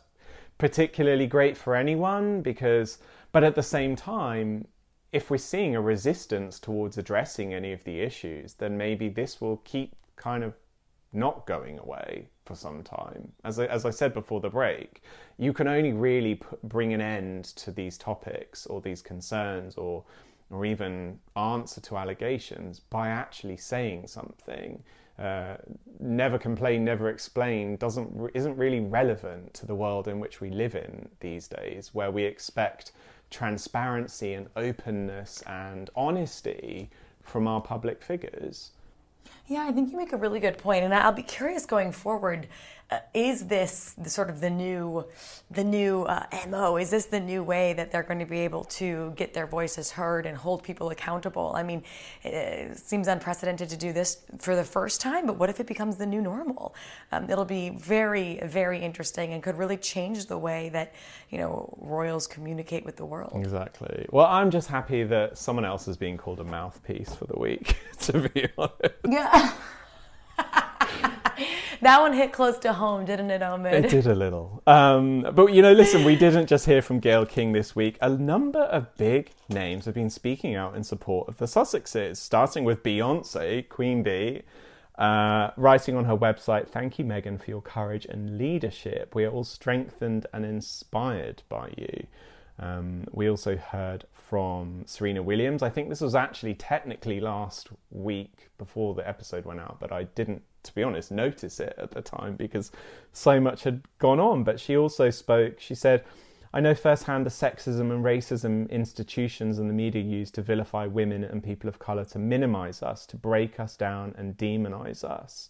[0.58, 3.00] particularly great for anyone because,
[3.32, 4.67] but at the same time,
[5.12, 9.58] if we're seeing a resistance towards addressing any of the issues, then maybe this will
[9.58, 10.54] keep kind of
[11.13, 13.32] not going away for some time.
[13.44, 15.04] As I, as I said before the break,
[15.38, 20.04] you can only really bring an end to these topics or these concerns or
[20.52, 24.84] or even answer to allegations by actually saying something.
[25.18, 25.56] Uh,
[26.00, 30.76] never complain, never explain doesn't isn't really relevant to the world in which we live
[30.76, 32.94] in these days, where we expect
[33.30, 36.90] transparency and openness and honesty
[37.22, 38.72] from our public figures.
[39.52, 42.48] Yeah, I think you make a really good point, and I'll be curious going forward.
[42.90, 45.06] Uh, is this the sort of the new,
[45.50, 46.78] the new uh, mo?
[46.78, 49.92] Is this the new way that they're going to be able to get their voices
[49.92, 51.52] heard and hold people accountable?
[51.54, 51.84] I mean,
[52.24, 55.98] it seems unprecedented to do this for the first time, but what if it becomes
[55.98, 56.74] the new normal?
[57.12, 60.94] Um, it'll be very, very interesting and could really change the way that
[61.30, 63.34] you know royals communicate with the world.
[63.36, 64.06] Exactly.
[64.12, 67.78] Well, I'm just happy that someone else is being called a mouthpiece for the week.
[68.02, 68.96] To be honest.
[69.08, 69.40] Yeah.
[71.82, 73.73] that one hit close to home, didn't it, Omid?
[73.73, 74.62] It did a little.
[74.67, 77.97] Um, but you know, listen, we didn't just hear from Gayle King this week.
[78.01, 82.63] A number of big names have been speaking out in support of the Sussexes, starting
[82.63, 84.43] with Beyonce, Queen Bee.
[84.95, 89.15] Uh, writing on her website, thank you, Meghan, for your courage and leadership.
[89.15, 92.06] We are all strengthened and inspired by you.
[92.62, 95.63] Um, we also heard from Serena Williams.
[95.63, 100.04] I think this was actually technically last week before the episode went out, but I
[100.04, 102.71] didn't, to be honest, notice it at the time because
[103.12, 104.43] so much had gone on.
[104.43, 106.06] But she also spoke, she said,
[106.54, 111.24] I know firsthand the sexism and racism institutions and the media use to vilify women
[111.24, 115.50] and people of colour to minimise us, to break us down and demonise us.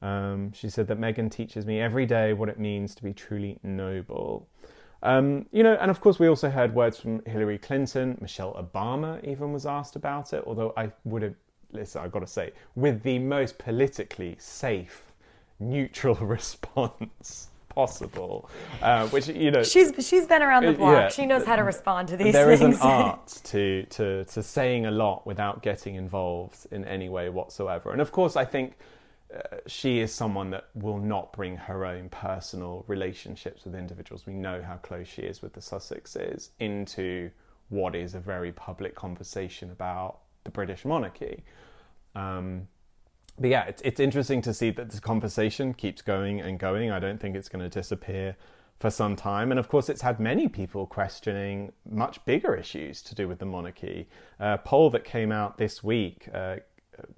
[0.00, 3.58] Um, she said that Meghan teaches me every day what it means to be truly
[3.62, 4.48] noble.
[5.02, 8.18] Um, you know, and of course, we also heard words from Hillary Clinton.
[8.20, 11.34] Michelle Obama even was asked about it, although I would have,
[11.72, 15.12] listen, I've got to say, with the most politically safe,
[15.60, 18.48] neutral response possible,
[18.80, 19.62] uh, which, you know.
[19.62, 20.92] She's, she's been around the block.
[20.92, 22.60] yeah, she knows how to respond to these there things.
[22.60, 27.10] There is an art to, to, to saying a lot without getting involved in any
[27.10, 27.92] way whatsoever.
[27.92, 28.78] And of course, I think
[29.66, 34.26] she is someone that will not bring her own personal relationships with individuals.
[34.26, 37.30] We know how close she is with the Sussexes into
[37.68, 41.44] what is a very public conversation about the British monarchy.
[42.14, 42.68] Um,
[43.38, 46.90] but yeah, it's, it's interesting to see that this conversation keeps going and going.
[46.90, 48.36] I don't think it's going to disappear
[48.78, 49.50] for some time.
[49.50, 53.46] And of course, it's had many people questioning much bigger issues to do with the
[53.46, 54.08] monarchy.
[54.38, 56.56] A poll that came out this week uh,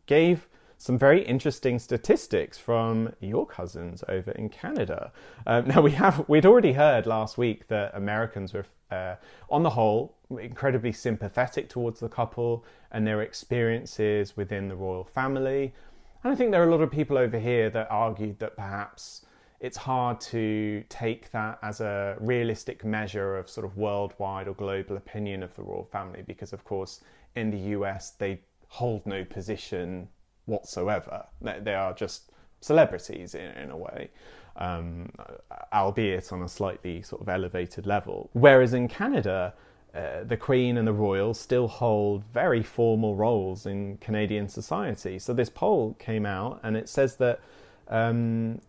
[0.07, 5.13] gave some very interesting statistics from your cousins over in Canada.
[5.45, 9.17] Um, now we have we'd already heard last week that Americans were, uh,
[9.51, 15.75] on the whole, incredibly sympathetic towards the couple and their experiences within the royal family.
[16.23, 19.27] And I think there are a lot of people over here that argued that perhaps
[19.61, 24.97] it's hard to take that as a realistic measure of sort of worldwide or global
[24.97, 27.01] opinion of the royal family because, of course,
[27.35, 30.09] in the US they hold no position
[30.49, 31.27] whatsoever.
[31.41, 32.31] They are just
[32.61, 34.11] celebrities in, in a way,
[34.57, 35.11] um,
[35.73, 38.31] albeit on a slightly sort of elevated level.
[38.33, 39.55] Whereas in Canada,
[39.95, 45.19] uh, the Queen and the Royals still hold very formal roles in Canadian society.
[45.19, 47.41] So this poll came out, and it says that
[47.89, 48.61] um,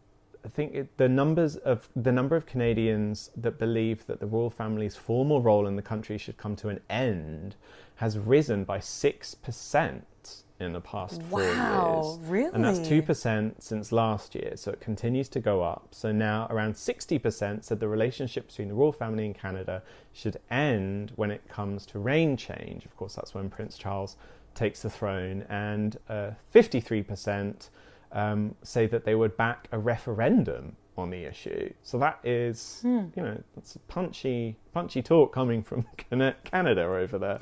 [0.46, 4.96] I think the numbers of the number of Canadians that believe that the royal family's
[4.96, 7.56] formal role in the country should come to an end
[7.96, 12.30] has risen by six percent in the past four Wow, years.
[12.30, 12.52] really?
[12.54, 15.88] And that's 2% since last year, so it continues to go up.
[15.92, 21.14] So now around 60% said the relationship between the royal family and Canada should end
[21.16, 22.86] when it comes to reign change.
[22.86, 24.18] Of course, that's when Prince Charles
[24.54, 25.46] takes the throne.
[25.50, 27.70] And uh, 53%
[28.12, 31.72] um, say that they would back a referendum on the issue.
[31.84, 33.06] So that is, Hmm.
[33.16, 35.86] you know, that's punchy, punchy talk coming from
[36.44, 37.40] Canada over there.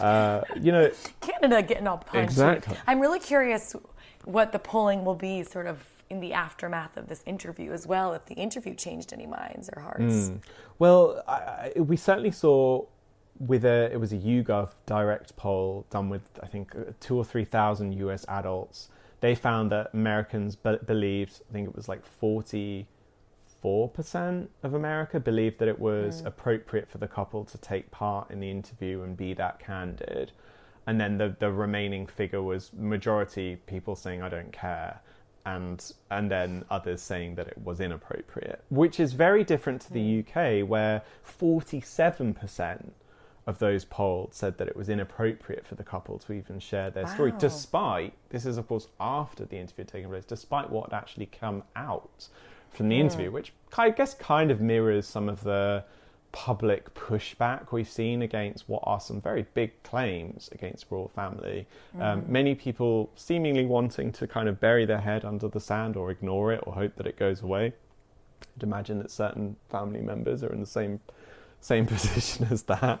[0.00, 2.22] Uh, you know, Canada getting all punchy.
[2.24, 2.76] Exactly.
[2.86, 3.76] I'm really curious
[4.24, 8.12] what the polling will be sort of in the aftermath of this interview as well,
[8.12, 10.28] if the interview changed any minds or hearts.
[10.28, 10.36] Hmm.
[10.78, 12.84] Well, I, I, we certainly saw
[13.40, 17.44] with a it was a YouGov direct poll done with I think two or three
[17.44, 18.24] thousand U.S.
[18.28, 18.88] adults.
[19.22, 22.88] They found that Americans be- believed I think it was like forty
[23.62, 26.26] four percent of America believed that it was hmm.
[26.26, 30.32] appropriate for the couple to take part in the interview and be that candid.
[30.88, 35.00] And then the, the remaining figure was majority people saying I don't care
[35.46, 40.22] and and then others saying that it was inappropriate, which is very different to the
[40.22, 40.38] hmm.
[40.38, 42.90] UK where 47%
[43.46, 47.06] of those polled said that it was inappropriate for the couple to even share their
[47.14, 50.96] story, despite this is of course after the interview had taken place, despite what had
[50.96, 52.28] actually come out
[52.70, 55.84] from the interview, which I guess kind of mirrors some of the
[56.30, 61.66] public pushback we've seen against what are some very big claims against royal family.
[62.00, 66.10] Um, many people seemingly wanting to kind of bury their head under the sand or
[66.10, 67.74] ignore it or hope that it goes away.
[68.56, 71.00] I'd imagine that certain family members are in the same
[71.62, 73.00] same position as that.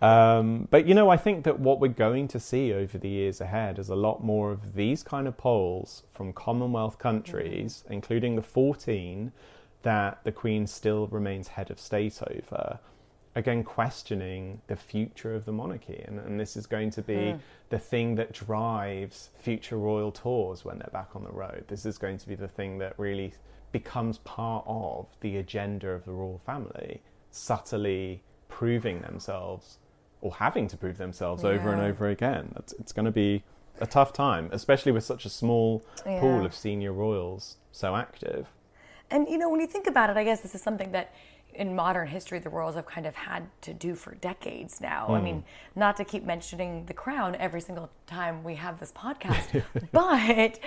[0.00, 3.40] Um, but you know, I think that what we're going to see over the years
[3.40, 8.42] ahead is a lot more of these kind of polls from Commonwealth countries, including the
[8.42, 9.32] 14
[9.82, 12.78] that the Queen still remains head of state over.
[13.34, 16.02] Again, questioning the future of the monarchy.
[16.06, 17.34] And, and this is going to be
[17.68, 21.64] the thing that drives future royal tours when they're back on the road.
[21.68, 23.34] This is going to be the thing that really
[23.72, 27.02] becomes part of the agenda of the royal family,
[27.36, 29.78] subtly proving themselves
[30.20, 32.54] or having to prove themselves over and over again.
[32.56, 33.44] It's, it's going to be
[33.80, 36.20] a tough time, especially with such a small Yeah.
[36.20, 38.48] pool of senior royals so active.
[39.10, 41.12] And you know, when you think about it, I guess this is something that
[41.54, 45.06] in modern history the royals have kind of had to do for decades now.
[45.08, 45.44] I mean,
[45.74, 50.58] not to keep mentioning the crown every single time we have this podcast, but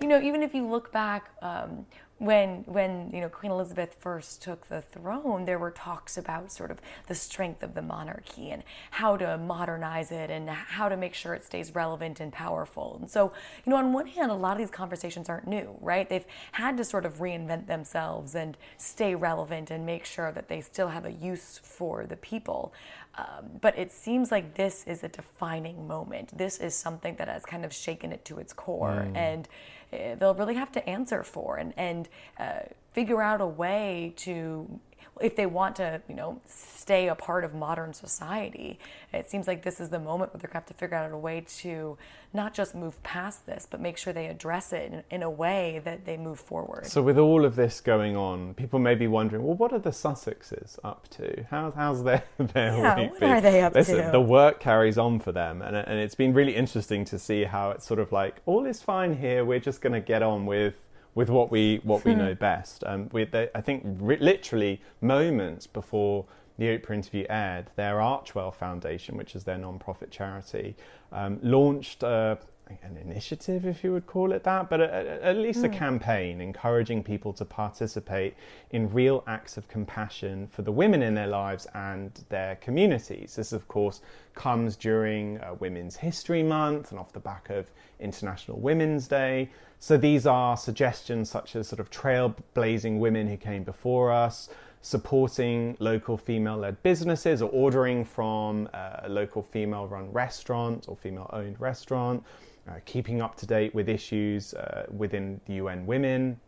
[0.00, 1.86] you know, even if you look back um,
[2.18, 6.70] when when you know Queen Elizabeth first took the throne, there were talks about sort
[6.70, 11.14] of the strength of the monarchy and how to modernize it and how to make
[11.14, 12.98] sure it stays relevant and powerful.
[13.00, 13.32] And so,
[13.64, 16.08] you know, on one hand, a lot of these conversations aren't new, right?
[16.08, 20.60] They've had to sort of reinvent themselves and stay relevant and make sure that they
[20.60, 22.72] still have a use for the people.
[23.18, 26.36] Um, but it seems like this is a defining moment.
[26.38, 30.34] This is something that has kind of shaken it to its core, and uh, they'll
[30.34, 32.08] really have to answer for and and
[32.38, 32.60] uh,
[32.92, 34.80] figure out a way to
[35.20, 38.78] if they want to, you know, stay a part of modern society.
[39.12, 41.12] It seems like this is the moment where they're going to have to figure out
[41.12, 41.98] a way to
[42.32, 45.82] not just move past this, but make sure they address it in, in, a way
[45.84, 46.86] that they move forward.
[46.86, 49.90] So, with all of this going on, people may be wondering, well, what are the
[49.90, 51.44] Sussexes up to?
[51.50, 54.10] How, how's their, their yeah, week what are they up Listen, to?
[54.10, 57.70] The work carries on for them, and, and it's been really interesting to see how
[57.70, 60.74] it's sort of like, all is fine here, we're just going to get on with
[61.14, 62.18] with what we what we hmm.
[62.18, 62.84] know best.
[62.86, 66.26] Um, with the, I think re- literally moments before
[66.58, 70.74] the Oprah interview aired, their Archewell Foundation, which is their non-profit charity,
[71.12, 72.36] um, launched uh,
[72.82, 75.64] an initiative, if you would call it that, but a, a, at least mm.
[75.64, 75.74] a hmm.
[75.74, 78.34] campaign encouraging people to participate
[78.72, 83.36] in real acts of compassion for the women in their lives and their communities.
[83.36, 84.02] This, of course,
[84.34, 89.50] comes during uh, Women's History Month and off the back of International Women's Day.
[89.80, 94.48] So these are suggestions such as sort of trailblazing women who came before us,
[94.82, 100.96] supporting local female led businesses or ordering from uh, a local female run restaurant or
[100.96, 102.24] female owned restaurant
[102.68, 106.38] uh, keeping up to date with issues uh, within the UN Women,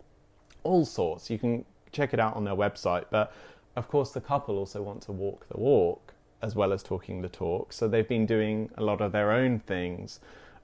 [0.64, 1.30] all sorts.
[1.30, 3.06] You can check it out on their website.
[3.10, 3.32] But
[3.76, 6.12] of course, the couple also want to walk the walk
[6.42, 7.72] as well as talking the talk.
[7.72, 10.20] So they've been doing a lot of their own things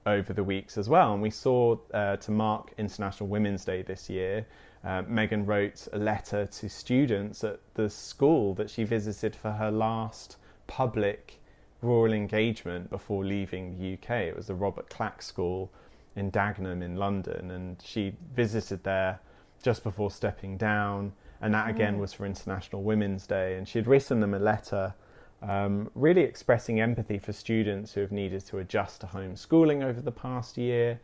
[0.07, 1.13] over the weeks as well.
[1.13, 4.45] And we saw uh, to mark International Women's Day this year,
[4.83, 9.69] uh, Meghan wrote a letter to students at the school that she visited for her
[9.69, 10.37] last
[10.67, 11.39] public
[11.81, 14.21] rural engagement before leaving the UK.
[14.21, 15.71] It was the Robert Clack School
[16.15, 19.19] in Dagenham in London, and she visited there
[19.61, 21.13] just before stepping down.
[21.41, 21.99] And that again mm.
[21.99, 23.57] was for International Women's Day.
[23.57, 24.95] And she had written them a letter
[25.41, 30.11] um, really expressing empathy for students who have needed to adjust to homeschooling over the
[30.11, 30.99] past year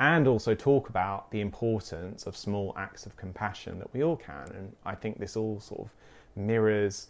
[0.00, 4.50] and also talk about the importance of small acts of compassion that we all can.
[4.54, 5.90] And I think this all sort of
[6.36, 7.08] mirrors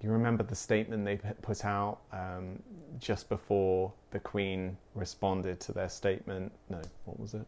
[0.00, 2.62] you remember the statement they put out um,
[3.00, 6.52] just before the Queen responded to their statement?
[6.68, 7.44] No, what was it?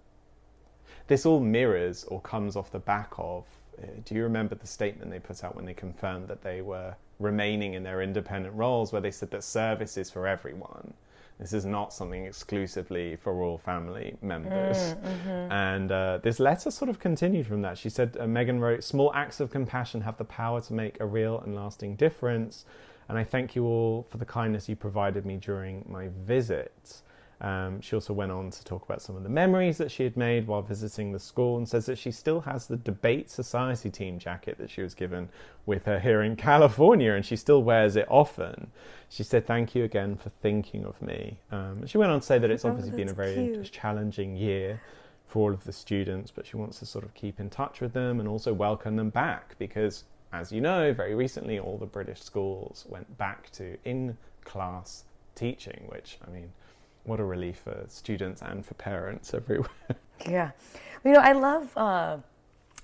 [1.07, 3.45] This all mirrors or comes off the back of.
[3.81, 6.95] Uh, do you remember the statement they put out when they confirmed that they were
[7.21, 10.95] remaining in their independent roles, where they said that service is for everyone?
[11.41, 14.77] This is not something exclusively for royal family members.
[14.77, 15.53] Mm, mm-hmm.
[15.53, 17.79] And uh, this letter sort of continued from that.
[17.79, 21.07] She said, uh, Meghan wrote, Small acts of compassion have the power to make a
[21.07, 22.67] real and lasting difference.
[23.09, 27.01] And I thank you all for the kindness you provided me during my visit.
[27.41, 30.15] Um, she also went on to talk about some of the memories that she had
[30.17, 34.19] made while visiting the school and says that she still has the Debate Society team
[34.19, 35.31] jacket that she was given
[35.65, 38.71] with her here in California and she still wears it often.
[39.09, 41.39] She said, Thank you again for thinking of me.
[41.51, 43.73] Um, she went on to say that it's oh, obviously been a very cute.
[43.73, 44.81] challenging year
[45.27, 47.95] for all of the students, but she wants to sort of keep in touch with
[47.95, 52.21] them and also welcome them back because, as you know, very recently all the British
[52.21, 55.05] schools went back to in class
[55.37, 56.53] teaching, which, I mean,
[57.05, 59.71] what a relief for students and for parents everywhere.
[60.27, 60.51] Yeah,
[61.05, 61.77] you know, I love.
[61.77, 62.19] Uh,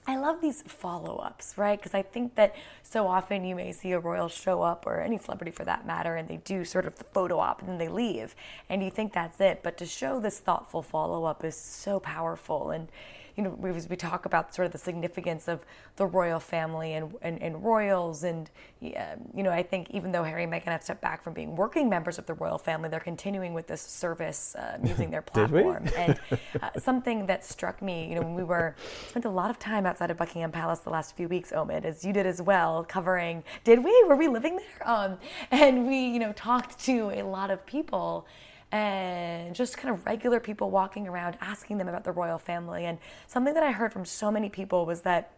[0.09, 1.77] I love these follow ups, right?
[1.77, 2.55] Because I think that
[2.85, 6.15] so often you may see a royal show up, or any celebrity for that matter,
[6.15, 8.37] and they do sort of the photo op and then they leave.
[8.69, 9.61] And you think that's it.
[9.65, 12.71] But to show this thoughtful follow up is so powerful.
[12.71, 12.89] And
[13.37, 15.65] you know, we, we talk about sort of the significance of
[15.97, 18.25] the royal family and, and, and royals.
[18.25, 21.55] And, you know, I think even though Harry and Meghan have stepped back from being
[21.55, 25.87] working members of the royal family, they're continuing with this service uh, using their platform.
[25.97, 26.19] and
[26.63, 28.75] uh, something that struck me, you know, when we were,
[29.09, 32.05] spent a lot of time outside of Buckingham Palace the last few weeks, Omid, as
[32.05, 34.05] you did as well, covering, did we?
[34.09, 34.89] Were we living there?
[34.89, 35.19] Um,
[35.51, 38.27] and we, you know, talked to a lot of people
[38.73, 42.85] and just kind of regular people walking around asking them about the royal family.
[42.85, 45.33] And something that I heard from so many people was that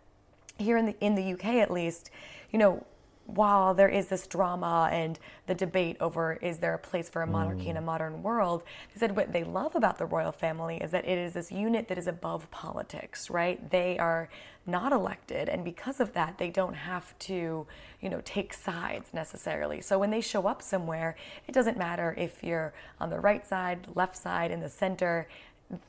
[0.57, 2.11] here in the in the UK at least,
[2.51, 2.85] you know,
[3.29, 7.27] while there is this drama and the debate over is there a place for a
[7.27, 7.71] monarchy mm.
[7.71, 7.85] in a mm.
[7.85, 8.63] modern world,
[8.93, 11.89] they said what they love about the royal family is that it is this unit
[11.89, 13.71] that is above politics, right?
[13.71, 14.31] They are
[14.67, 17.67] not elected, and because of that, they don't have to,
[18.01, 19.81] you know, take sides necessarily.
[19.83, 21.17] So when they show up somewhere,
[21.47, 25.29] it doesn't matter if you're on the right side, left side, in the center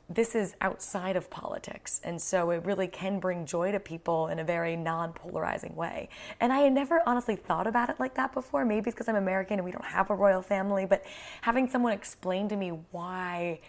[0.08, 2.00] this is outside of politics.
[2.04, 6.08] And so it really can bring joy to people in a very non polarizing way.
[6.40, 8.64] And I had never honestly thought about it like that before.
[8.64, 11.04] Maybe it's because I'm American and we don't have a royal family, but
[11.42, 13.60] having someone explain to me why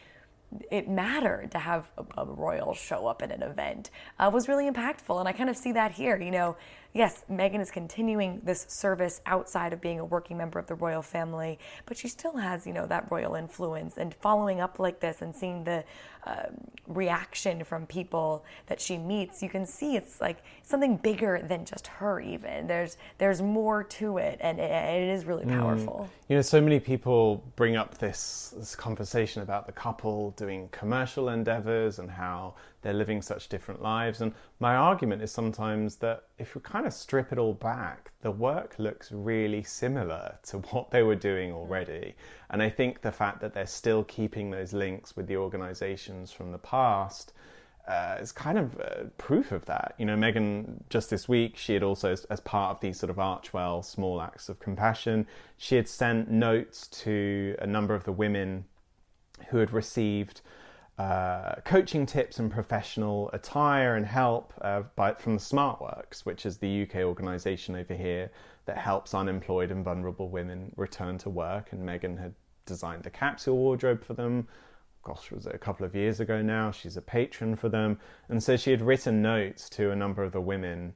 [0.69, 3.89] it mattered to have a, a royal show up at an event
[4.19, 5.19] uh, was really impactful.
[5.19, 6.19] And I kind of see that here.
[6.21, 6.57] You know,
[6.93, 11.01] yes, Meghan is continuing this service outside of being a working member of the royal
[11.01, 13.97] family, but she still has, you know, that royal influence.
[13.97, 15.83] And following up like this and seeing the
[16.25, 16.47] uh,
[16.87, 21.87] reaction from people that she meets, you can see it's like something bigger than just
[21.87, 22.19] her.
[22.19, 25.57] Even there's there's more to it, and it, it is really mm.
[25.57, 26.07] powerful.
[26.07, 26.29] Mm.
[26.29, 31.29] You know, so many people bring up this this conversation about the couple doing commercial
[31.29, 34.21] endeavors and how they're living such different lives.
[34.21, 38.31] And my argument is sometimes that if you kind of strip it all back, the
[38.31, 42.15] work looks really similar to what they were doing already.
[42.49, 46.51] And I think the fact that they're still keeping those links with the organizations from
[46.51, 47.33] the past.
[47.87, 49.95] Uh, is kind of uh, proof of that.
[49.97, 53.09] You know, Meghan, just this week, she had also, as, as, part of these sort
[53.09, 55.25] of Archewell small acts of compassion,
[55.57, 58.65] she had sent notes to a number of the women
[59.49, 60.41] who had received
[60.97, 66.57] uh, coaching tips and professional attire and help uh, by, from the SmartWorks, which is
[66.57, 68.29] the UK organisation over here
[68.65, 71.71] that helps unemployed and vulnerable women return to work.
[71.71, 72.35] And Meghan had
[72.65, 74.47] designed the capsule wardrobe for them.
[75.03, 76.69] Gosh, was it a couple of years ago now?
[76.69, 77.97] She's a patron for them,
[78.29, 80.95] and so she had written notes to a number of the women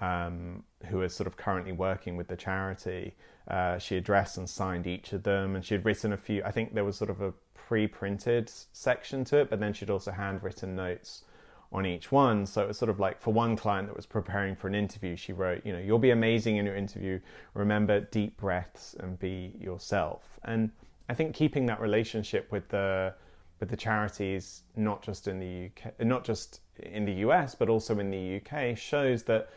[0.00, 3.14] um, who are sort of currently working with the charity.
[3.48, 6.42] Uh, she addressed and signed each of them, and she had written a few.
[6.44, 7.32] I think there was sort of a
[7.66, 11.24] pre-printed section to it, but then she'd also handwritten notes
[11.72, 12.46] on each one.
[12.46, 15.16] So it was sort of like for one client that was preparing for an interview,
[15.16, 17.18] she wrote, you know, you'll be amazing in your interview.
[17.54, 20.38] Remember deep breaths and be yourself.
[20.44, 20.70] And
[21.08, 23.14] I think keeping that relationship with the
[23.58, 27.98] with the charities, not just in the UK, not just in the US, but also
[27.98, 29.48] in the UK, shows that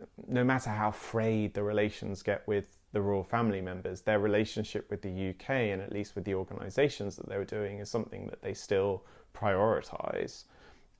[0.00, 4.90] uh, no matter how frayed the relations get with the royal family members, their relationship
[4.90, 8.26] with the UK and at least with the organisations that they were doing is something
[8.26, 9.02] that they still
[9.34, 10.44] prioritise.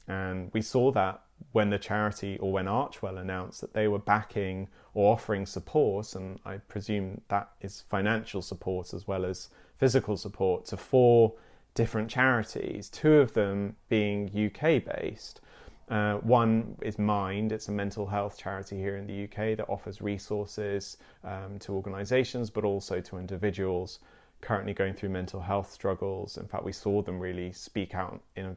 [0.08, 1.22] And we saw that
[1.52, 6.38] when the charity or when Archewell announced that they were backing or offering support, and
[6.44, 11.34] I presume that is financial support as well as physical support to four
[11.74, 15.40] different charities, two of them being UK based.
[15.88, 20.00] Uh, one is Mind, it's a mental health charity here in the UK that offers
[20.00, 23.98] resources um, to organisations but also to individuals
[24.40, 26.36] currently going through mental health struggles.
[26.36, 28.56] In fact, we saw them really speak out in a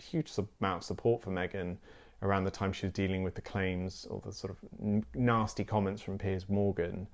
[0.00, 1.76] huge amount of support for Meghan
[2.22, 6.02] around the time she was dealing with the claims or the sort of nasty comments
[6.02, 7.06] from Piers Morgan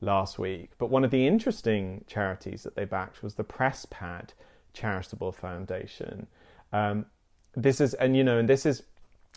[0.00, 0.70] last week.
[0.78, 4.30] But one of the interesting charities that they backed was the Presspad
[4.72, 6.26] Charitable Foundation.
[6.72, 7.06] Um,
[7.54, 8.82] this is, and you know, and this is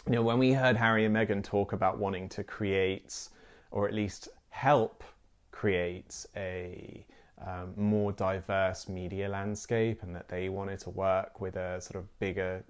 [0.05, 3.29] you know, when we heard Harry and Meghan talk about wanting to create,
[3.71, 5.03] or at least help
[5.51, 7.05] create, a
[7.45, 12.19] um, more diverse media landscape, and that they wanted to work with a sort of
[12.19, 12.63] bigger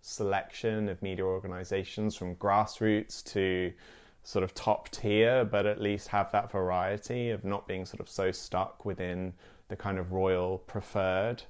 [0.00, 3.72] selection of media organizations from grassroots to
[4.24, 8.08] sort of top tier, but at least have that variety of not being sort of
[8.08, 9.32] so stuck within
[9.68, 11.42] the kind of royal preferred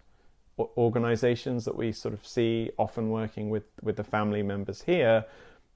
[0.58, 5.24] organizations that we sort of see often working with, with the family members here.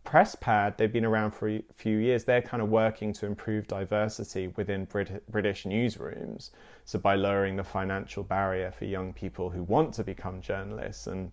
[0.04, 2.24] Presspad, they've been around for a few years.
[2.24, 6.50] They're kind of working to improve diversity within Brit- British newsrooms.
[6.84, 11.32] So, by lowering the financial barrier for young people who want to become journalists, and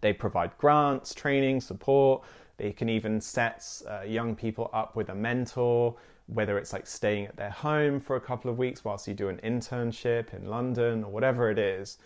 [0.00, 2.22] they provide grants, training, support.
[2.56, 5.96] They can even set uh, young people up with a mentor,
[6.26, 9.28] whether it's like staying at their home for a couple of weeks whilst you do
[9.28, 11.98] an internship in London or whatever it is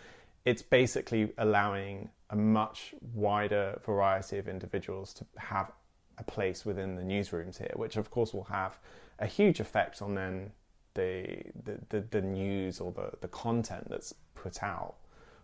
[0.46, 5.70] it's basically allowing a much wider variety of individuals to have
[6.18, 8.78] a place within the newsrooms here, which of course will have
[9.18, 10.50] a huge effect on then
[10.94, 14.94] the the, the, the news or the, the content that's put out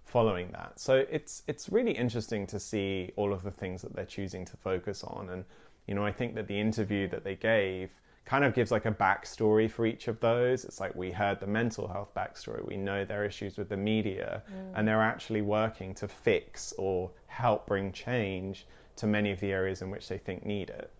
[0.04, 0.78] following that.
[0.78, 4.56] So it's it's really interesting to see all of the things that they're choosing to
[4.56, 5.30] focus on.
[5.30, 5.44] And
[5.86, 7.90] you know, I think that the interview that they gave
[8.24, 10.64] kind of gives like a backstory for each of those.
[10.64, 14.42] It's like we heard the mental health backstory, we know their issues with the media,
[14.48, 14.72] mm.
[14.74, 18.66] and they're actually working to fix or help bring change
[18.96, 20.90] to many of the areas in which they think need it.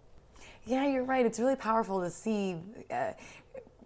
[0.64, 1.26] Yeah, you're right.
[1.26, 2.56] It's really powerful to see.
[2.90, 3.12] Uh,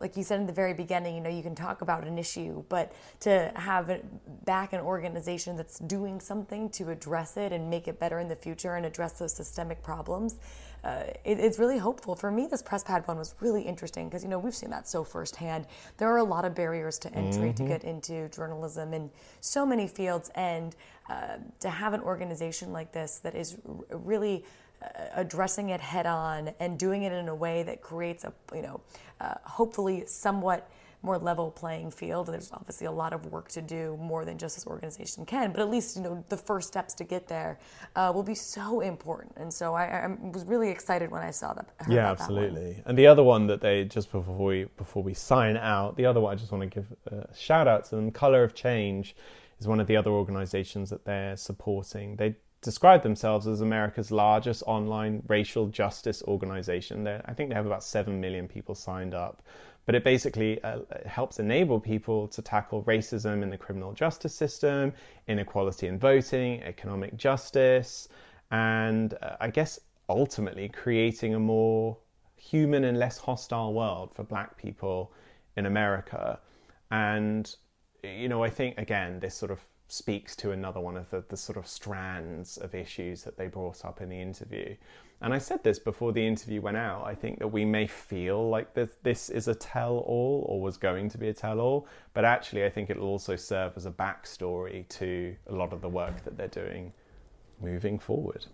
[0.01, 2.65] like you said in the very beginning, you know, you can talk about an issue,
[2.69, 4.01] but to have
[4.45, 8.37] back an organization that's doing something to address it and make it better in the
[8.37, 10.39] future and address those systemic problems
[10.87, 12.15] uh, it, it's really hopeful.
[12.15, 15.03] For me, this Presspad one was really interesting because, you know, we've seen that so
[15.03, 15.67] firsthand.
[15.97, 17.65] There are a lot of barriers to entry mm-hmm.
[17.65, 20.31] to get into journalism in so many fields.
[20.37, 20.77] And
[21.09, 24.45] uh, to have an organization like this that is r- really
[25.15, 28.81] addressing it head on and doing it in a way that creates a, you know,
[29.21, 30.69] uh, hopefully somewhat
[31.03, 32.27] more level playing field.
[32.27, 35.61] There's obviously a lot of work to do, more than just this organization can, but
[35.61, 37.59] at least you know the first steps to get there
[37.95, 39.33] uh, will be so important.
[39.37, 41.69] And so I, I, was really excited when I saw that.
[41.89, 42.83] Yeah, absolutely.
[42.85, 46.21] And the other one that they just before we before we sign out, the other
[46.21, 48.11] one I just want to give a shout out to them.
[48.11, 49.15] Color of Change
[49.61, 52.17] is one of the other organisations that they're supporting.
[52.17, 57.05] They describe themselves as America's largest online racial justice organization.
[57.05, 59.43] They're, I think they have about 7 million people signed up.
[59.87, 64.93] But it basically uh, helps enable people to tackle racism in the criminal justice system,
[65.29, 68.09] inequality in voting, economic justice,
[68.51, 71.97] and uh, I guess ultimately creating a more
[72.37, 75.13] human and less hostile world for black people
[75.57, 76.41] in America.
[76.91, 77.55] And,
[78.03, 81.37] you know, I think, again, this sort of speaks to another one of the, the
[81.37, 84.75] sort of strands of issues that they brought up in the interview.
[85.23, 87.07] And I said this before the interview went out.
[87.07, 90.77] I think that we may feel like this, this is a tell all or was
[90.77, 93.91] going to be a tell all, but actually, I think it'll also serve as a
[93.91, 96.93] backstory to a lot of the work that they're doing
[97.63, 98.45] moving forward.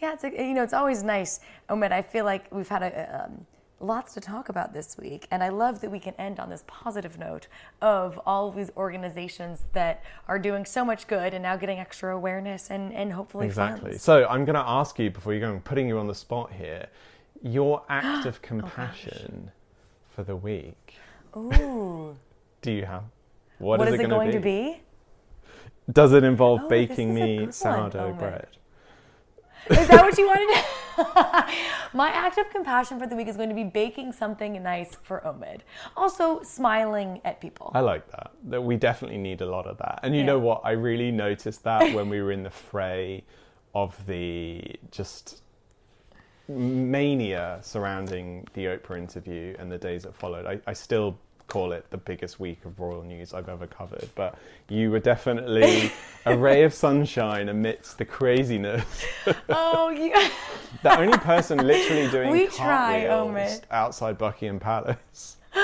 [0.00, 1.40] Yeah, it's you know it's always nice,
[1.70, 1.92] Omid.
[1.92, 3.46] I feel like we've had a, um,
[3.82, 5.26] lots to talk about this week.
[5.30, 7.48] And I love that we can end on this positive note
[7.80, 12.14] of all of these organizations that are doing so much good and now getting extra
[12.14, 13.90] awareness and, and hopefully exactly.
[13.90, 14.02] Funds.
[14.02, 16.52] So I'm going to ask you before you go, I'm putting you on the spot
[16.52, 16.86] here,
[17.42, 19.52] your act of oh, compassion oh
[20.14, 20.94] for the week.
[21.36, 22.16] Ooh.
[22.62, 23.04] Do you have?
[23.58, 24.34] What, what is, is, it, going be?
[24.34, 24.80] to be?
[25.92, 28.46] Does it involve oh, baking me sourdough oh, bread?
[29.70, 30.64] Is that what you wanted?
[31.94, 35.20] My act of compassion for the week is going to be baking something nice for
[35.20, 35.60] Omid.
[35.96, 37.70] Also, smiling at people.
[37.74, 38.32] I like that.
[38.44, 40.00] That we definitely need a lot of that.
[40.02, 40.26] And you yeah.
[40.26, 40.62] know what?
[40.64, 43.24] I really noticed that when we were in the fray
[43.74, 45.42] of the just
[46.48, 50.46] mania surrounding the Oprah interview and the days that followed.
[50.46, 51.18] I, I still
[51.52, 54.38] call it the biggest week of royal news I've ever covered, but
[54.70, 55.92] you were definitely
[56.24, 59.04] a ray of sunshine amidst the craziness.
[59.50, 60.30] oh, yeah.
[60.82, 65.36] the only person literally doing we try, oh, cartwheels outside Buckingham Palace.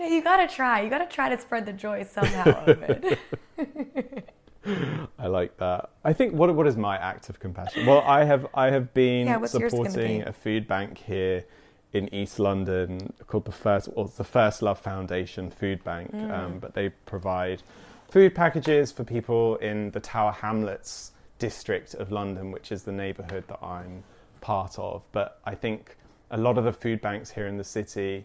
[0.00, 0.80] you gotta try.
[0.80, 4.28] You gotta try to spread the joy somehow oh, of it.
[5.18, 5.90] I like that.
[6.04, 7.86] I think what what is my act of compassion?
[7.86, 11.44] Well, I have I have been yeah, supporting a food bank here
[11.92, 16.30] in East London called the First the First Love Foundation Food Bank, mm.
[16.30, 17.62] um, but they provide
[18.08, 23.44] food packages for people in the Tower Hamlets district of London, which is the neighbourhood
[23.48, 24.02] that I'm
[24.40, 25.02] part of.
[25.12, 25.96] But I think
[26.30, 28.24] a lot of the food banks here in the city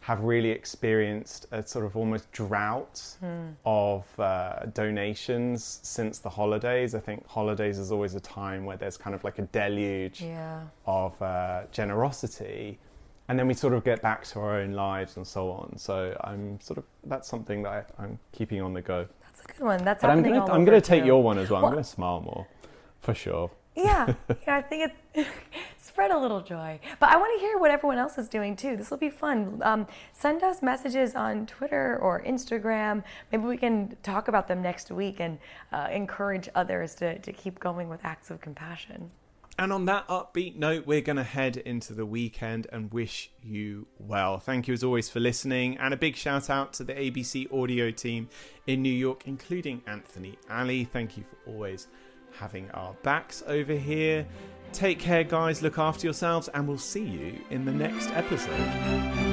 [0.00, 3.54] have really experienced a sort of almost drought mm.
[3.66, 6.94] of uh, donations since the holidays.
[6.94, 10.62] I think holidays is always a time where there's kind of like a deluge yeah.
[10.86, 12.78] of uh, generosity.
[13.28, 15.76] And then we sort of get back to our own lives and so on.
[15.76, 19.06] So I'm sort of, that's something that I, am keeping on the go.
[19.22, 19.84] That's a good one.
[19.84, 21.60] That's but I'm gonna, I'm gonna take your one as well.
[21.60, 22.46] well I'm going to smile more,
[23.00, 23.50] for sure.
[23.76, 24.14] Yeah,
[24.46, 25.28] yeah, I think it's
[25.78, 26.80] spread a little joy.
[26.98, 28.76] But I want to hear what everyone else is doing too.
[28.76, 29.60] This will be fun.
[29.62, 33.04] Um, send us messages on Twitter or Instagram.
[33.30, 35.38] Maybe we can talk about them next week and
[35.72, 39.10] uh, encourage others to, to keep going with acts of compassion.
[39.58, 43.88] And on that upbeat note, we're going to head into the weekend and wish you
[43.98, 44.38] well.
[44.38, 47.90] Thank you as always for listening, and a big shout out to the ABC audio
[47.90, 48.30] team
[48.66, 50.84] in New York, including Anthony Alley.
[50.84, 51.88] Thank you for always
[52.40, 54.26] having our backs over here.
[54.72, 55.62] Take care, guys.
[55.62, 59.29] Look after yourselves, and we'll see you in the next episode.